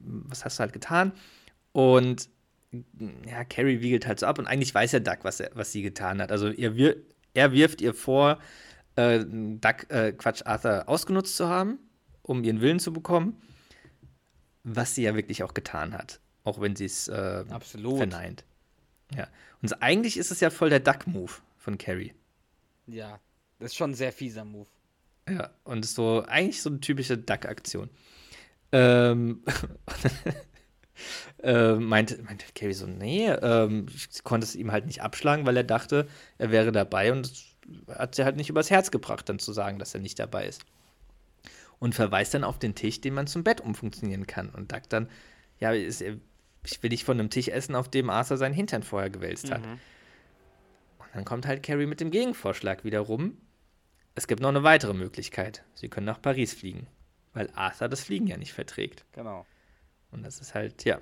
[0.05, 1.11] was hast du halt getan?
[1.71, 2.29] Und
[3.28, 5.82] ja, Carrie wiegelt halt so ab und eigentlich weiß ja Duck, was, er, was sie
[5.82, 6.32] getan hat.
[6.32, 6.97] Also wir,
[7.34, 8.39] er wirft ihr vor,
[8.95, 11.80] äh, Duck, äh, Quatsch, Arthur ausgenutzt zu haben,
[12.21, 13.41] um ihren Willen zu bekommen,
[14.63, 16.19] was sie ja wirklich auch getan hat.
[16.43, 17.97] Auch wenn sie es äh, Absolut.
[17.97, 18.43] verneint.
[19.15, 19.28] Ja.
[19.61, 22.13] Und eigentlich ist es ja voll der Duck-Move von Carrie.
[22.88, 23.19] Ja,
[23.59, 24.67] das ist schon ein sehr fieser Move.
[25.30, 27.89] Ja, und ist so eigentlich so eine typische Duck-Aktion.
[28.74, 29.43] Ähm,
[31.41, 33.87] äh, meinte, meinte Carrie so, nee, ähm,
[34.23, 37.53] konnte es ihm halt nicht abschlagen, weil er dachte, er wäre dabei und es
[37.87, 40.65] hat sie halt nicht übers Herz gebracht, dann zu sagen, dass er nicht dabei ist.
[41.79, 44.49] Und verweist dann auf den Tisch, den man zum Bett umfunktionieren kann.
[44.49, 45.09] Und Duck dann,
[45.59, 49.09] ja, ist, ich will nicht von einem Tisch essen, auf dem Arthur seinen Hintern vorher
[49.09, 49.61] gewälzt hat.
[49.61, 49.79] Mhm.
[50.99, 53.37] Und dann kommt halt Carrie mit dem Gegenvorschlag wieder rum.
[54.15, 55.63] Es gibt noch eine weitere Möglichkeit.
[55.73, 56.87] Sie können nach Paris fliegen.
[57.33, 59.05] Weil Arthur das Fliegen ja nicht verträgt.
[59.13, 59.45] Genau.
[60.14, 61.01] Und das ist halt, ja.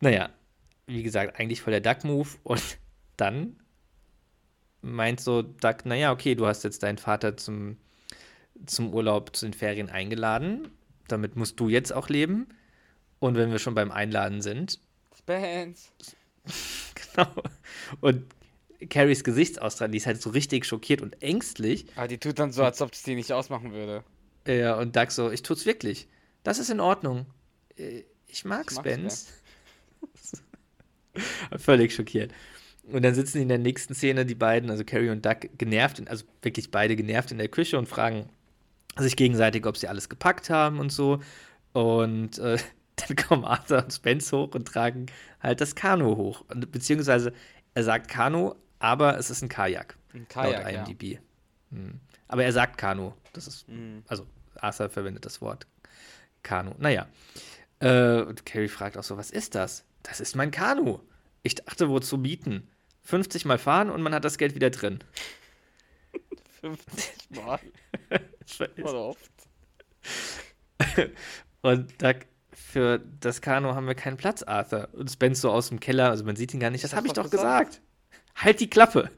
[0.00, 0.30] Naja,
[0.86, 2.28] wie gesagt, eigentlich voll der Duck-Move.
[2.42, 2.78] Und
[3.16, 3.56] dann
[4.82, 7.76] meint so Duck, naja, okay, du hast jetzt deinen Vater zum,
[8.66, 10.68] zum Urlaub, zu den Ferien eingeladen.
[11.08, 12.48] Damit musst du jetzt auch leben.
[13.18, 14.78] Und wenn wir schon beim Einladen sind,
[15.16, 15.92] Spence.
[17.14, 17.32] genau.
[18.00, 18.24] Und
[18.90, 21.86] Carries Gesichtsausstrahlung, die ist halt so richtig schockiert und ängstlich.
[21.96, 24.04] Aber die tut dann so, als ob es die nicht ausmachen würde.
[24.46, 26.08] Ja, und Doug so, ich tut's wirklich.
[26.42, 27.26] Das ist in Ordnung.
[28.26, 29.26] Ich mag Ich Spence.
[31.58, 32.32] Völlig schockiert.
[32.84, 36.24] Und dann sitzen in der nächsten Szene die beiden, also Carrie und Doug, genervt, also
[36.42, 38.28] wirklich beide genervt in der Küche und fragen
[38.96, 41.20] sich gegenseitig, ob sie alles gepackt haben und so.
[41.72, 42.58] Und äh,
[42.96, 45.06] dann kommen Arthur und Spence hoch und tragen
[45.40, 46.44] halt das Kanu hoch.
[46.48, 47.32] Und, beziehungsweise
[47.74, 49.96] er sagt Kanu, aber es ist ein Kajak.
[50.14, 50.84] Ein Kajak, laut ja.
[50.84, 51.18] IMDb.
[51.70, 52.00] Hm.
[52.28, 53.12] Aber er sagt Kanu.
[53.32, 54.02] Das ist, Mhm.
[54.06, 55.66] also Arthur verwendet das Wort
[56.42, 56.72] Kanu.
[56.78, 57.06] Naja.
[57.80, 59.84] Äh, und Carrie fragt auch so, was ist das?
[60.02, 61.00] Das ist mein Kanu.
[61.42, 62.68] Ich dachte, wozu mieten?
[63.02, 65.00] 50 Mal fahren und man hat das Geld wieder drin.
[66.60, 67.60] 50 Mal.
[68.84, 69.30] Oft.
[71.62, 72.12] Und da,
[72.52, 74.88] für das Kanu haben wir keinen Platz, Arthur.
[74.92, 76.84] Und Spence so aus dem Keller, also man sieht ihn gar nicht.
[76.84, 77.80] Das hab habe ich doch doch gesagt.
[77.80, 77.82] gesagt.
[78.36, 79.10] halt die Klappe.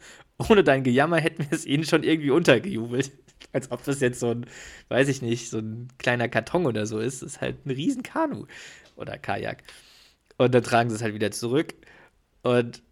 [0.49, 3.13] Ohne dein Gejammer hätten wir es ihnen schon irgendwie untergejubelt.
[3.53, 4.47] Als ob das jetzt so ein,
[4.89, 7.22] weiß ich nicht, so ein kleiner Karton oder so ist.
[7.22, 8.47] Das ist halt ein riesen Kanu
[8.97, 9.62] oder Kajak.
[10.36, 11.74] Und dann tragen sie es halt wieder zurück.
[12.43, 12.82] Und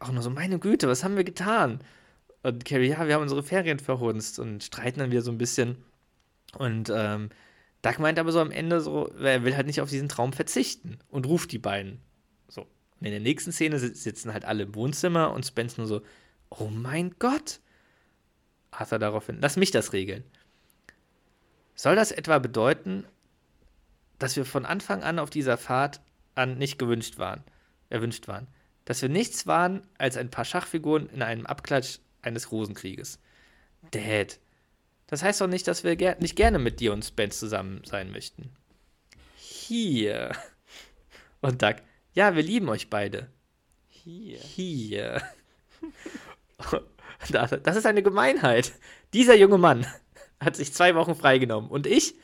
[0.00, 1.80] auch nur so, meine Güte, was haben wir getan?
[2.42, 5.76] Und Carrie, ja, wir haben unsere Ferien verhunzt und streiten dann wieder so ein bisschen.
[6.58, 7.30] Und ähm,
[7.82, 10.98] Doug meint aber so am Ende so, er will halt nicht auf diesen Traum verzichten
[11.08, 12.00] und ruft die beiden.
[12.48, 12.62] So.
[12.62, 16.02] Und in der nächsten Szene sitzen halt alle im Wohnzimmer und Spence nur so,
[16.50, 17.60] oh mein Gott.
[18.72, 20.24] Arthur daraufhin, lass mich das regeln.
[21.74, 23.04] Soll das etwa bedeuten,
[24.18, 26.00] dass wir von Anfang an auf dieser Fahrt
[26.34, 27.44] an nicht gewünscht waren,
[27.88, 28.48] erwünscht waren?
[28.84, 33.20] Dass wir nichts waren als ein paar Schachfiguren in einem Abklatsch eines Rosenkrieges.
[33.90, 34.38] Dad,
[35.06, 38.10] das heißt doch nicht, dass wir ger nicht gerne mit dir und Spence zusammen sein
[38.10, 38.50] möchten.
[39.36, 40.32] Hier.
[41.40, 41.76] Und Doug,
[42.14, 43.28] ja, wir lieben euch beide.
[43.88, 44.38] Hier.
[44.38, 45.22] Hier.
[47.30, 48.72] Das ist eine Gemeinheit.
[49.12, 49.86] Dieser junge Mann
[50.40, 51.70] hat sich zwei Wochen freigenommen.
[51.70, 52.16] Und ich?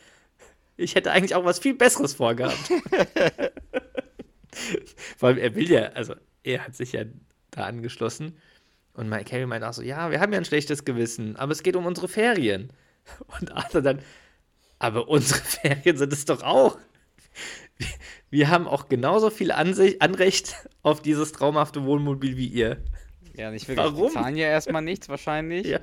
[0.76, 2.58] Ich hätte eigentlich auch was viel Besseres vorgehabt.
[5.16, 7.04] Vor allem, er will ja, also er hat sich ja
[7.50, 8.36] da angeschlossen.
[8.94, 11.76] Und Carrie meint auch so, ja, wir haben ja ein schlechtes Gewissen, aber es geht
[11.76, 12.72] um unsere Ferien.
[13.40, 14.00] Und Arthur dann,
[14.78, 16.78] aber unsere Ferien sind es doch auch.
[17.76, 17.86] Wir,
[18.30, 22.82] wir haben auch genauso viel Ansicht, Anrecht auf dieses traumhafte Wohnmobil wie ihr.
[23.38, 23.86] Ja, nicht wirklich.
[23.86, 24.08] Warum?
[24.08, 25.64] Die zahlen ja erstmal nichts wahrscheinlich.
[25.64, 25.78] Ja.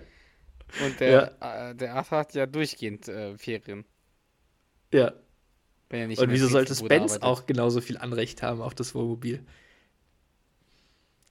[0.85, 1.69] Und der, ja.
[1.69, 3.85] äh, der Arthur hat ja durchgehend äh, Ferien.
[4.93, 5.13] Ja.
[5.91, 9.45] ja Und wieso sollte Spence auch genauso viel Anrecht haben auf das Wohnmobil?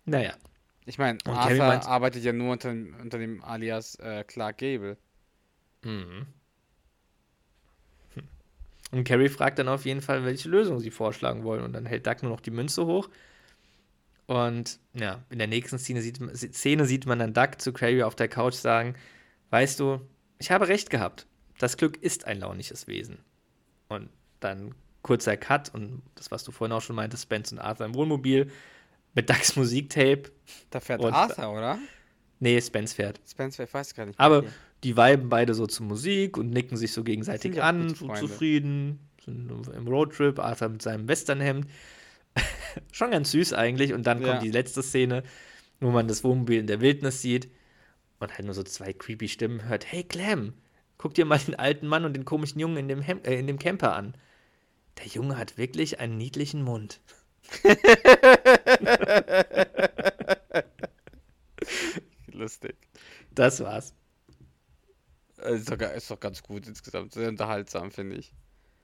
[0.07, 0.35] Naja.
[0.87, 4.97] Ich meine, Arthur meint, arbeitet ja nur unter, unter dem Alias äh, Clark Gable.
[5.83, 6.27] Mhm.
[8.15, 8.29] Hm.
[8.93, 11.65] Und Carrie fragt dann auf jeden Fall, welche Lösung sie vorschlagen wollen.
[11.65, 13.11] Und dann hält Doug nur noch die Münze hoch.
[14.27, 18.15] Und ja, in der nächsten Szene sieht, Szene sieht man dann Doug zu Carrie auf
[18.15, 18.95] der Couch sagen:
[19.51, 20.01] Weißt du,
[20.39, 21.27] ich habe recht gehabt.
[21.59, 23.19] Das Glück ist ein launisches Wesen.
[23.89, 24.09] Und
[24.41, 27.95] dann kurzer Cut und das, was du vorhin auch schon meintest, Spence und Arthur im
[27.95, 28.51] Wohnmobil
[29.15, 30.25] mit Ducks Musiktape.
[30.71, 31.79] Da fährt und, Arthur, oder?
[32.41, 33.21] Nee, Spence fährt.
[33.29, 34.19] Spence fährt, weiß gar nicht.
[34.19, 34.49] Aber okay.
[34.83, 39.51] die weiben beide so zur Musik und nicken sich so gegenseitig an, so zufrieden, sind
[39.69, 41.67] im Roadtrip, Arthur mit seinem Westernhemd.
[42.93, 43.93] Schon ganz süß eigentlich.
[43.93, 44.29] Und dann ja.
[44.29, 45.23] kommt die letzte Szene,
[45.81, 47.49] wo man das Wohnmobil in der Wildnis sieht
[48.19, 49.91] und halt nur so zwei creepy Stimmen hört.
[49.91, 50.55] Hey Clem,
[50.99, 53.47] guck dir mal den alten Mann und den komischen Jungen in dem, Hem äh, in
[53.47, 54.17] dem Camper an.
[54.99, 57.01] Der Junge hat wirklich einen niedlichen Mund.
[62.29, 62.77] Lustig.
[63.33, 63.95] Das war's.
[65.39, 67.13] Ist doch, ist doch ganz gut insgesamt.
[67.13, 68.33] Sehr unterhaltsam, finde ich.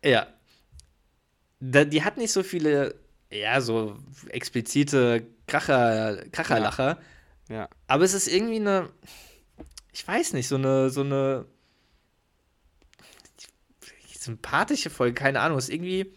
[0.04, 0.26] Ja.
[1.60, 2.94] Die hat nicht so viele,
[3.30, 3.96] ja, so
[4.28, 6.98] explizite Kracher, Kracherlacher.
[7.48, 7.54] Ja.
[7.54, 7.68] ja.
[7.86, 8.90] Aber es ist irgendwie eine,
[9.92, 11.46] ich weiß nicht, so eine, so eine
[14.18, 15.58] sympathische Folge, keine Ahnung.
[15.58, 16.12] Ist irgendwie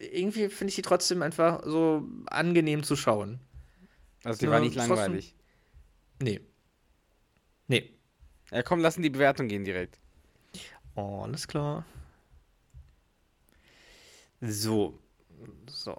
[0.00, 3.38] irgendwie finde ich die trotzdem einfach so angenehm zu schauen.
[4.24, 5.34] Also die war nicht langweilig.
[6.20, 6.40] Nee.
[7.68, 7.94] Nee.
[8.50, 9.98] Ja, komm, lassen die Bewertung gehen direkt.
[10.94, 11.84] Oh, alles klar.
[14.40, 14.98] So.
[15.68, 15.96] So.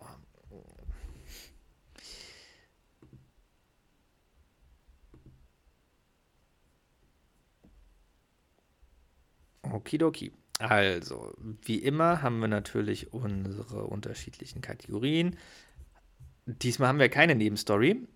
[9.64, 10.32] Okidoki.
[10.60, 11.34] Also,
[11.64, 15.38] wie immer haben wir natürlich unsere unterschiedlichen Kategorien.
[16.46, 18.08] Diesmal haben wir keine Nebenstory.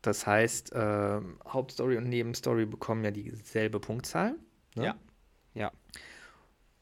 [0.00, 4.32] Das heißt, äh, Hauptstory und Nebenstory bekommen ja dieselbe Punktzahl.
[4.74, 4.84] Ne?
[4.84, 4.84] Ja.
[4.84, 4.98] Ja.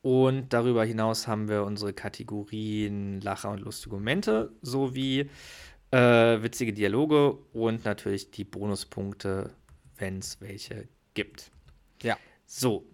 [0.03, 5.29] Und darüber hinaus haben wir unsere Kategorien Lacher und lustige Momente sowie
[5.91, 9.55] äh, witzige Dialoge und natürlich die Bonuspunkte,
[9.97, 11.51] wenn es welche gibt.
[12.03, 12.17] Ja.
[12.47, 12.87] So,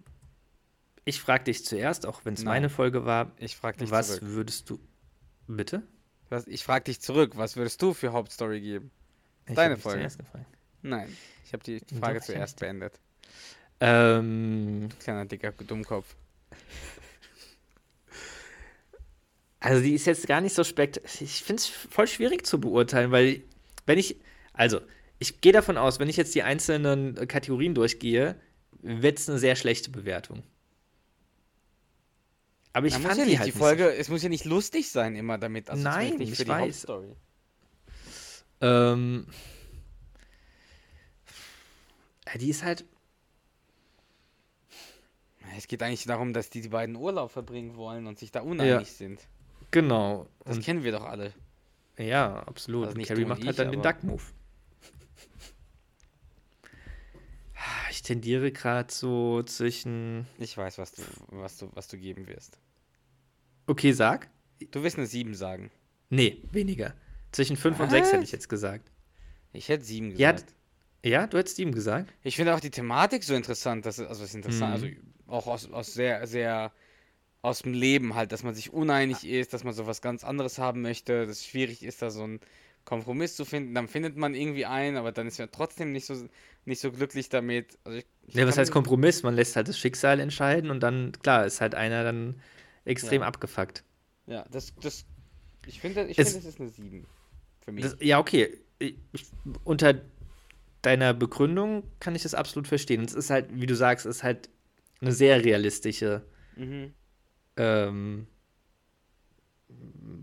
[1.07, 3.31] ich frage dich zuerst, auch wenn es meine Folge war.
[3.37, 4.21] Ich frage dich was zurück.
[4.23, 4.79] Was würdest du.
[5.47, 5.83] Bitte?
[6.27, 7.37] Was, ich frage dich zurück.
[7.37, 8.91] Was würdest du für Hauptstory geben?
[9.47, 9.99] Ich Deine Folge.
[9.99, 10.45] Zuerst gefragt.
[10.81, 12.99] Nein, ich habe die Frage Doch, zuerst beendet.
[13.79, 14.89] Ähm.
[14.99, 16.13] Kleiner dicker Dummkopf.
[19.59, 21.21] Also, die ist jetzt gar nicht so spektakulär.
[21.21, 23.41] Ich finde es voll schwierig zu beurteilen, weil,
[23.85, 24.17] wenn ich.
[24.53, 24.81] Also,
[25.19, 28.39] ich gehe davon aus, wenn ich jetzt die einzelnen Kategorien durchgehe,
[28.81, 30.43] wird es eine sehr schlechte Bewertung.
[32.73, 33.89] Aber ich fand ja die, halt die Folge, so.
[33.89, 35.69] es muss ja nicht lustig sein immer damit.
[35.69, 36.61] Also Nein, nicht für ich die weiß.
[36.61, 37.15] Hauptstory.
[38.61, 39.25] Ähm,
[42.39, 42.85] die ist halt.
[45.57, 48.71] Es geht eigentlich darum, dass die, die beiden Urlaub verbringen wollen und sich da uneinig
[48.71, 49.27] ja, sind.
[49.71, 50.27] Genau.
[50.45, 51.33] Das und kennen wir doch alle.
[51.97, 52.87] Ja, absolut.
[52.89, 54.21] Also Carrie macht halt ich, halt dann den Duck-Move.
[57.89, 60.27] ich tendiere gerade so zwischen.
[60.37, 62.59] Ich weiß, was du, was du, was du geben wirst.
[63.65, 64.29] Okay, sag.
[64.71, 65.71] Du wirst eine 7 sagen.
[66.09, 66.93] Nee, weniger.
[67.31, 68.91] Zwischen 5 und 6 hätte ich jetzt gesagt.
[69.53, 70.53] Ich hätte 7 Ja, gesagt.
[71.03, 72.13] Ja, du hättest 7 gesagt?
[72.21, 74.85] Ich finde auch die Thematik so interessant, dass, also es ist interessant, Mhm.
[74.85, 76.71] also auch aus, aus sehr, sehr
[77.41, 80.57] aus dem Leben halt, dass man sich uneinig ist, dass man so was ganz anderes
[80.57, 82.39] haben möchte, dass es schwierig ist, da so einen
[82.85, 83.73] Kompromiss zu finden.
[83.75, 86.15] Dann findet man irgendwie einen, aber dann ist man trotzdem nicht so,
[86.65, 87.77] nicht so glücklich damit.
[87.83, 89.23] Also ich, ich Ja, was heißt Kompromiss?
[89.23, 92.41] Man lässt halt das Schicksal entscheiden und dann, klar, ist halt einer dann
[92.85, 93.27] extrem Ja.
[93.27, 93.83] abgefuckt.
[94.27, 95.05] Ja, das, das,
[95.65, 97.05] ich finde, ich Es- finde, es ist eine 7
[97.63, 97.85] für mich.
[97.85, 98.57] Das, ja, okay.
[98.79, 99.25] Ich, ich,
[99.63, 99.95] unter
[100.81, 103.03] deiner Begründung kann ich das absolut verstehen.
[103.03, 104.49] Es ist halt, wie du sagst, es ist halt
[105.01, 106.25] eine sehr realistische
[106.55, 106.93] mhm.
[107.55, 108.27] ähm,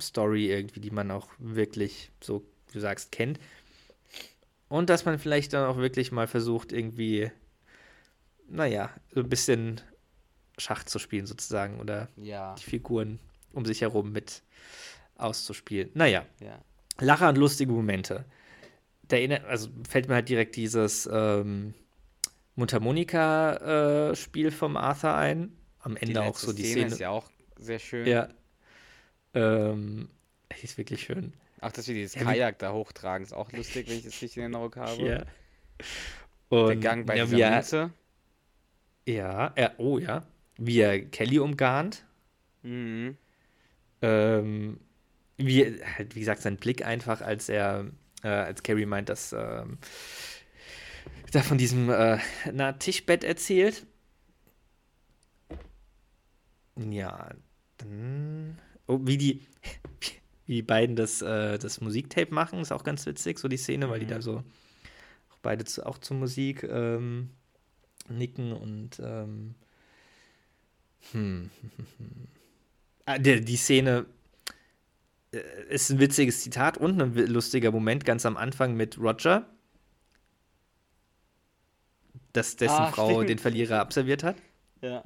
[0.01, 3.39] Story irgendwie, die man auch wirklich, so wie du sagst, kennt.
[4.68, 7.31] Und dass man vielleicht dann auch wirklich mal versucht, irgendwie,
[8.49, 9.81] naja, so ein bisschen
[10.59, 13.18] Schach zu spielen sozusagen oder Ja, die Figuren
[13.53, 14.43] um sich herum mit
[15.16, 15.91] auszuspielen.
[15.95, 16.61] Naja, ja.
[17.01, 18.25] Lacher und lustige Momente.
[19.03, 21.75] Da erinnert, also fällt mir halt direkt dieses ähm,
[22.57, 25.57] Mundharmonika-Spiel vom Arthur ein.
[25.81, 26.87] Am Ende auch so die Szene Szene.
[26.87, 28.07] ist ja auch sehr schön.
[28.07, 28.29] Ja.
[29.35, 30.09] Ähm,
[30.61, 31.33] die ist wirklich schön.
[31.61, 34.37] Auch dass wir dieses Ja, Kajak da hochtragen, ist auch lustig, wenn ich das richtig
[34.37, 35.03] in Erinnerung habe.
[35.03, 35.25] Ja.
[36.57, 37.91] Der Und, Gang bei ja, dieser er, Münze.
[39.07, 40.25] ja, er, oh ja.
[40.57, 42.05] Wie er Kelly umgarnt.
[42.63, 43.17] Mhm.
[44.03, 44.81] Ähm,
[45.37, 47.87] wie, halt, wie gesagt, sein Blick einfach, als er,
[48.23, 49.79] äh, als Carrie meint, dass ähm,
[51.35, 52.18] da von diesem äh,
[52.53, 53.87] na, Tischbett erzählt.
[56.76, 57.30] Ja,
[57.78, 58.61] dann.
[58.87, 59.41] Oh, wie die,
[60.47, 63.89] wie die beiden das, äh, das Musiktape machen, ist auch ganz witzig, so die Szene,
[63.89, 64.45] weil die da so
[65.30, 67.30] auch beide zu, auch zur Musik ähm,
[68.09, 69.55] nicken und ähm,
[71.12, 71.51] hm.
[73.07, 74.07] Ah, die, die Szene
[75.32, 79.47] äh, ist ein witziges Zitat und ein lustiger Moment ganz am Anfang mit Roger,
[82.35, 83.30] dass dessen Ah, Frau stimmt.
[83.30, 84.37] den Verlierer absolviert hat.
[84.82, 85.03] Ja.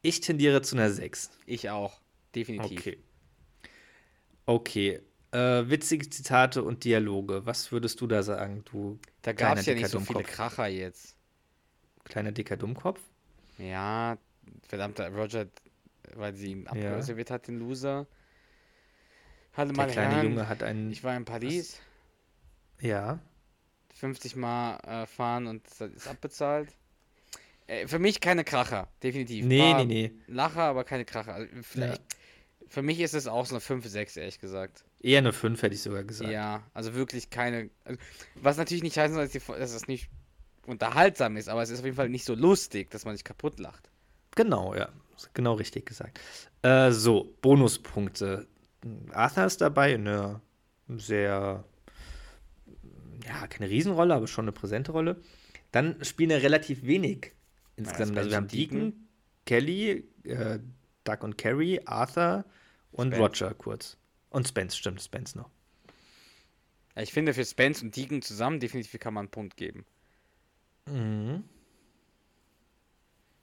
[0.00, 1.30] Ich tendiere zu einer 6.
[1.46, 2.00] Ich auch.
[2.34, 2.78] Definitiv.
[2.80, 2.98] Okay.
[4.46, 5.00] Okay.
[5.32, 7.46] Äh, witzige Zitate und Dialoge.
[7.46, 10.22] Was würdest du da sagen, du Da gab es ja nicht dicker so viele.
[10.24, 11.16] Kracher jetzt.
[12.04, 13.00] kleiner dicker Dummkopf?
[13.58, 14.18] Ja,
[14.68, 15.46] verdammter Roger,
[16.14, 16.70] weil sie ihn Ja.
[16.72, 18.06] abgeserviert hat, den Loser.
[19.56, 20.90] Hallo Der meine kleine Herren, Junge hat einen.
[20.90, 21.78] ich war in Paris,
[22.80, 23.20] ja.
[24.02, 26.68] 50 Mal äh, fahren und das ist abbezahlt.
[27.68, 29.44] Äh, für mich keine Kracher, definitiv.
[29.46, 30.12] Nee, War nee, nee.
[30.26, 31.34] Lacher, aber keine Kracher.
[31.34, 32.02] Also, vielleicht,
[32.66, 34.84] Für mich ist es auch so eine 5, 6, ehrlich gesagt.
[35.00, 36.32] Eher eine 5, hätte ich sogar gesagt.
[36.32, 37.70] Ja, also wirklich keine.
[37.84, 38.00] Also,
[38.34, 40.08] was natürlich nicht heißen soll, dass, die, dass es nicht
[40.66, 43.60] unterhaltsam ist, aber es ist auf jeden Fall nicht so lustig, dass man sich kaputt
[43.60, 43.88] lacht.
[44.34, 44.88] Genau, ja.
[45.34, 46.18] Genau richtig gesagt.
[46.62, 48.48] Äh, so, Bonuspunkte.
[49.12, 50.40] Arthur ist dabei, eine
[50.88, 51.62] sehr,
[53.26, 55.20] ja, keine Riesenrolle, aber schon eine präsente Rolle.
[55.70, 57.32] Dann spielen ja relativ wenig
[57.76, 58.10] insgesamt.
[58.10, 58.78] Spence also wir haben Deacon.
[58.78, 59.08] Deacon,
[59.44, 60.58] Kelly, äh,
[61.04, 62.44] Doug und Carrie, Arthur
[62.92, 63.22] und Spence.
[63.22, 63.96] Roger kurz.
[64.30, 65.50] Und Spence, stimmt, Spence noch.
[66.94, 69.84] Ja, ich finde, für Spence und Deacon zusammen definitiv kann man einen Punkt geben.
[70.86, 71.44] Mhm.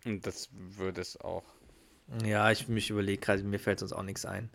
[0.05, 1.43] Und das würde es auch.
[2.23, 4.49] Ja, ich mich überlege gerade, mir fällt sonst auch nichts ein.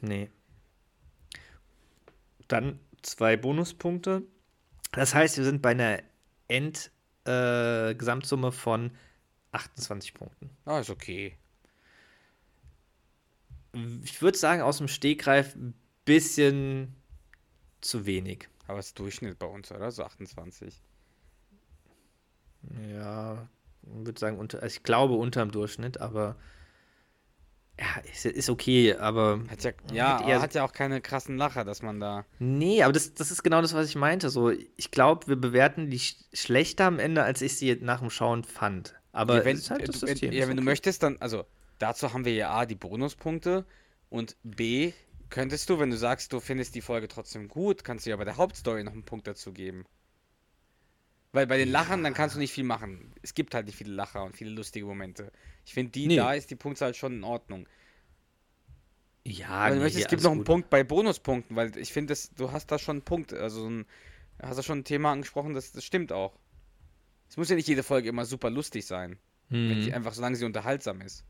[0.00, 0.30] Nee.
[2.48, 4.22] Dann zwei Bonuspunkte.
[4.92, 6.02] Das heißt, wir sind bei einer
[6.48, 8.90] End-Gesamtsumme äh, von
[9.52, 10.50] 28 Punkten.
[10.64, 11.36] Ah, ist okay.
[14.02, 15.74] Ich würde sagen, aus dem Stegreif ein
[16.04, 16.96] bisschen
[17.80, 18.48] zu wenig.
[18.66, 19.90] Aber es ist Durchschnitt bei uns, oder?
[19.90, 20.82] So 28.
[22.90, 23.48] Ja,
[23.82, 26.36] ich würde sagen, unter, also ich glaube unter dem Durchschnitt, aber
[27.78, 31.64] ja, ist, ist okay, aber Hat ja, ja, aber hat ja auch keine krassen Lacher,
[31.64, 32.24] dass man da.
[32.38, 34.30] Nee, aber das, das ist genau das, was ich meinte.
[34.30, 38.10] So, ich glaube, wir bewerten die sch schlechter am Ende, als ich sie nach dem
[38.10, 38.94] Schauen fand.
[39.12, 40.70] Aber ja, wenn, halt äh, wenn, ja, wenn du okay.
[40.70, 41.18] möchtest, dann.
[41.20, 41.44] Also,
[41.78, 43.64] dazu haben wir ja A, die Bonuspunkte.
[44.10, 44.92] Und B,
[45.30, 48.24] könntest du, wenn du sagst, du findest die Folge trotzdem gut, kannst du ja bei
[48.24, 49.84] der Hauptstory noch einen Punkt dazu geben.
[51.32, 53.12] Weil bei den Lachern, dann kannst du nicht viel machen.
[53.22, 55.30] Es gibt halt nicht viele Lacher und viele lustige Momente.
[55.66, 56.16] Ich finde, die Nee.
[56.16, 57.66] da ist die Punktzahl schon in Ordnung.
[59.24, 60.46] Ja, Wenn du nee, möchtest, es gibt noch einen gut.
[60.46, 63.86] Punkt bei Bonuspunkten, weil ich finde, du hast da schon einen Punkt, also so ein,
[64.42, 66.38] hast da schon ein Thema angesprochen, das, das stimmt auch.
[67.28, 69.18] Es muss ja nicht jede Folge immer super lustig sein,
[69.50, 69.94] wenn sie Mhm.
[69.96, 71.24] einfach, solange sie unterhaltsam ist.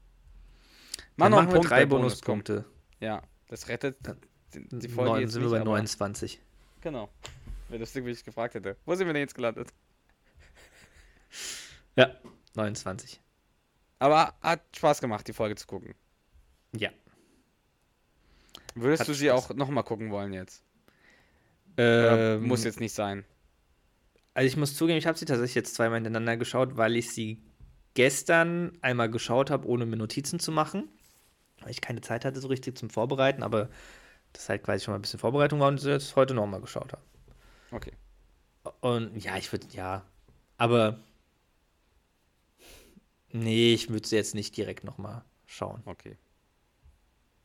[1.16, 2.56] Dann noch einen Punkt drei bei Bonuspunkten.
[2.58, 3.04] Bonuspunkte.
[3.04, 4.20] Ja, das rettet Dann-
[4.54, 6.40] die die Folge Neun, jetzt sind nicht, wir bei aber 29.
[6.82, 7.08] Genau.
[7.68, 8.76] Wäre lustig, wie ich gefragt hätte.
[8.86, 9.72] Wo sind wir denn jetzt gelandet?
[11.96, 12.14] Ja,
[12.54, 13.20] 29.
[13.98, 15.94] Aber hat Spaß gemacht, die Folge zu gucken.
[16.76, 16.90] Ja.
[18.74, 19.50] Würdest Hat du sie Spaß.
[19.50, 20.62] auch nochmal gucken wollen jetzt?
[21.76, 23.24] Ähm, muss jetzt nicht sein.
[24.34, 27.42] Also ich muss zugeben, ich habe sie tatsächlich jetzt zweimal hintereinander geschaut, weil ich sie
[27.94, 30.88] gestern einmal geschaut habe, ohne mir Notizen zu machen.
[31.60, 33.68] Weil ich keine Zeit hatte so richtig zum Vorbereiten, aber
[34.32, 36.92] das halt quasi schon mal ein bisschen Vorbereitung war und sie jetzt heute nochmal geschaut
[36.92, 37.02] habe.
[37.72, 37.92] Okay.
[38.80, 40.04] Und ja, ich würde, ja,
[40.56, 41.00] aber
[43.32, 45.82] nee, ich würde sie jetzt nicht direkt nochmal schauen.
[45.84, 46.16] Okay.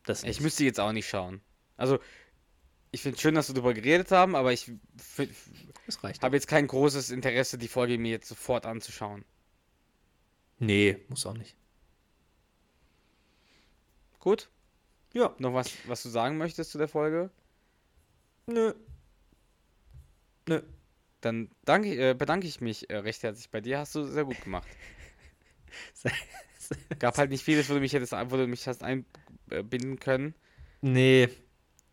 [0.04, 0.40] Das Ich nicht.
[0.40, 1.40] müsste jetzt auch nicht schauen.
[1.76, 1.98] Also,
[2.92, 4.70] ich finde schön, dass wir darüber geredet haben, aber ich
[6.22, 9.24] habe jetzt kein großes Interesse, die Folge mir jetzt sofort anzuschauen.
[10.58, 11.56] Nee, muss auch nicht.
[14.20, 14.48] Gut?
[15.12, 15.34] Ja.
[15.38, 17.30] Noch was, was du sagen möchtest zu der Folge?
[18.46, 18.74] Nö.
[20.48, 20.62] Nö.
[21.20, 23.78] Dann danke, äh, bedanke ich mich äh, recht herzlich bei dir.
[23.78, 24.68] Hast du sehr gut gemacht.
[26.98, 30.34] Gab halt nicht vieles, wo du mich hättest, wo du mich hast einbinden können.
[30.80, 31.28] Nee,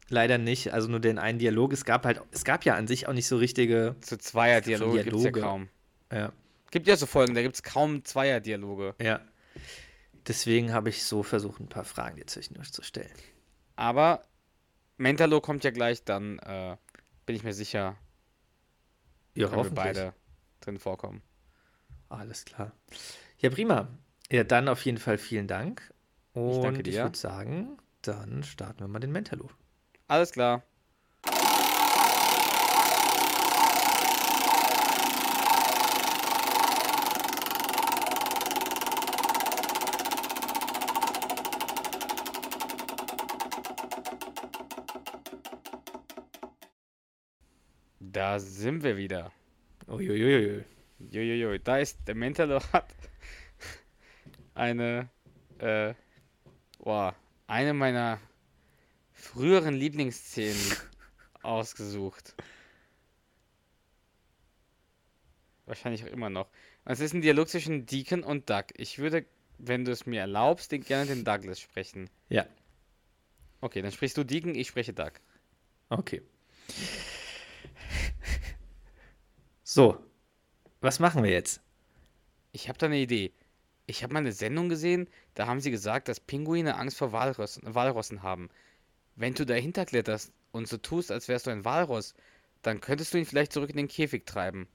[0.10, 0.74] leider nicht.
[0.74, 1.74] Also nur den einen Dialog.
[1.74, 3.96] Es gab halt, es gab ja an sich auch nicht so richtige.
[4.02, 5.70] Zu Zweier-Dialoge gibt es ja kaum.
[6.12, 6.32] Ja.
[6.72, 8.96] Gibt ja so Folgen, da gibt es kaum Zweier-Dialoge.
[9.02, 9.22] ja.
[10.28, 13.12] Deswegen habe ich so versucht, ein paar Fragen dir zwischendurch zu stellen.
[13.76, 14.24] Aber
[14.98, 16.78] Mentalo kommt ja gleich, dann äh,
[17.26, 17.98] bin ich mir sicher,
[19.34, 20.14] Ja, können wir beide
[20.60, 21.24] drin vorkommen.
[22.10, 22.72] Alles klar.
[23.42, 23.88] Ja, prima.
[24.32, 25.92] Ja, dann auf jeden Fall vielen Dank.
[26.34, 27.04] Und danke ich dir.
[27.04, 29.50] würde sagen, dann starten wir mal den Mentalo.
[30.08, 30.62] Alles klar.
[48.00, 49.32] Da sind wir wieder.
[49.88, 50.64] Uiuiui.
[51.10, 53.01] Jojojo, da ist der Mentalo hat
[54.62, 55.10] eine,
[55.58, 55.94] äh,
[56.78, 57.16] boah,
[57.48, 58.20] eine meiner
[59.12, 60.78] früheren Lieblingsszenen
[61.42, 62.36] ausgesucht.
[65.66, 66.48] Wahrscheinlich auch immer noch.
[66.86, 68.66] Es ist ein Dialog zwischen Deacon und Doug.
[68.78, 69.26] Ich würde,
[69.58, 72.10] wenn du es mir erlaubst, den, gerne den Douglas sprechen.
[72.30, 72.46] Ja,
[73.62, 75.12] Okay, dann sprichst du Deacon, ich spreche Doug.
[75.90, 76.24] okay.
[79.64, 80.04] So,
[80.82, 81.62] was machen wir jetzt?
[82.52, 83.32] Ich habe da eine Idee.
[83.86, 87.74] Ich habe mal eine Sendung gesehen, da haben sie gesagt, dass Pinguine Angst vor Walrossen,
[87.74, 88.50] Walrossen haben.
[89.16, 92.14] Wenn du dahinter kletterst und so tust, als wärst du ein Walross,
[92.62, 94.68] dann könntest du ihn vielleicht zurück in den Käfig treiben.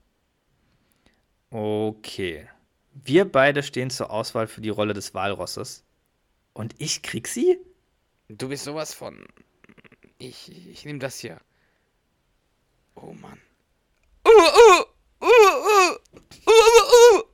[1.49, 2.47] Okay.
[2.93, 5.83] Wir beide stehen zur Auswahl für die Rolle des Walrosses.
[6.53, 7.59] Und ich krieg sie?
[8.27, 9.25] Du bist sowas von.
[10.17, 11.39] Ich, ich nehme das hier.
[12.95, 13.39] Oh Mann.
[14.25, 14.83] Uh, uh,
[15.21, 15.97] uh, uh, uh,
[16.47, 17.26] uh, uh, uh.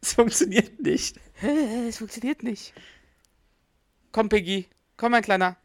[0.00, 1.18] Es funktioniert nicht.
[1.42, 2.72] Es funktioniert nicht.
[4.12, 4.68] Komm, Piggy.
[4.96, 5.56] Komm, mein Kleiner.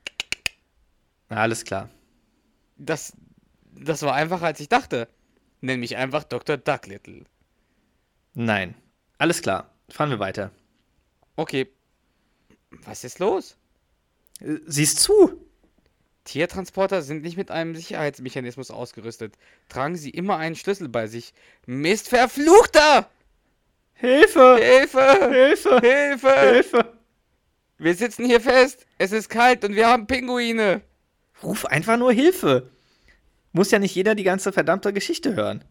[1.29, 1.89] Alles klar.
[2.77, 3.13] Das,
[3.71, 5.07] das war einfacher, als ich dachte.
[5.61, 6.57] Nenn mich einfach Dr.
[6.57, 7.23] Ducklittle.
[8.33, 8.75] Nein.
[9.17, 9.71] Alles klar.
[9.89, 10.51] Fahren wir weiter.
[11.35, 11.71] Okay.
[12.85, 13.55] Was ist los?
[14.39, 15.39] Äh, Siehst zu.
[16.25, 19.35] Tiertransporter sind nicht mit einem Sicherheitsmechanismus ausgerüstet.
[19.69, 21.33] Tragen sie immer einen Schlüssel bei sich.
[21.65, 23.09] Mist, verfluchter!
[23.93, 24.57] Hilfe!
[24.61, 25.29] Hilfe!
[25.31, 25.79] Hilfe!
[25.81, 26.39] Hilfe!
[26.39, 26.93] Hilfe!
[27.77, 28.85] Wir sitzen hier fest.
[28.97, 30.81] Es ist kalt und wir haben Pinguine.
[31.41, 32.69] Ruf einfach nur Hilfe.
[33.51, 35.63] Muss ja nicht jeder die ganze verdammte Geschichte hören.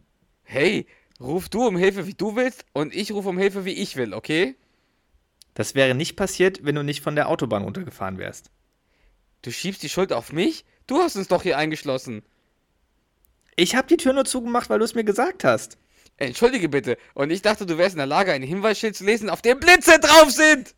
[0.43, 0.85] Hey,
[1.19, 4.13] ruf du um Hilfe, wie du willst, und ich rufe um Hilfe, wie ich will,
[4.13, 4.55] okay?
[5.53, 8.51] Das wäre nicht passiert, wenn du nicht von der Autobahn runtergefahren wärst.
[9.41, 10.65] Du schiebst die Schuld auf mich?
[10.87, 12.23] Du hast uns doch hier eingeschlossen.
[13.55, 15.77] Ich habe die Tür nur zugemacht, weil du es mir gesagt hast.
[16.17, 16.97] Entschuldige bitte.
[17.13, 19.99] Und ich dachte, du wärst in der Lage, ein Hinweisschild zu lesen, auf dem Blitze
[19.99, 20.75] drauf sind.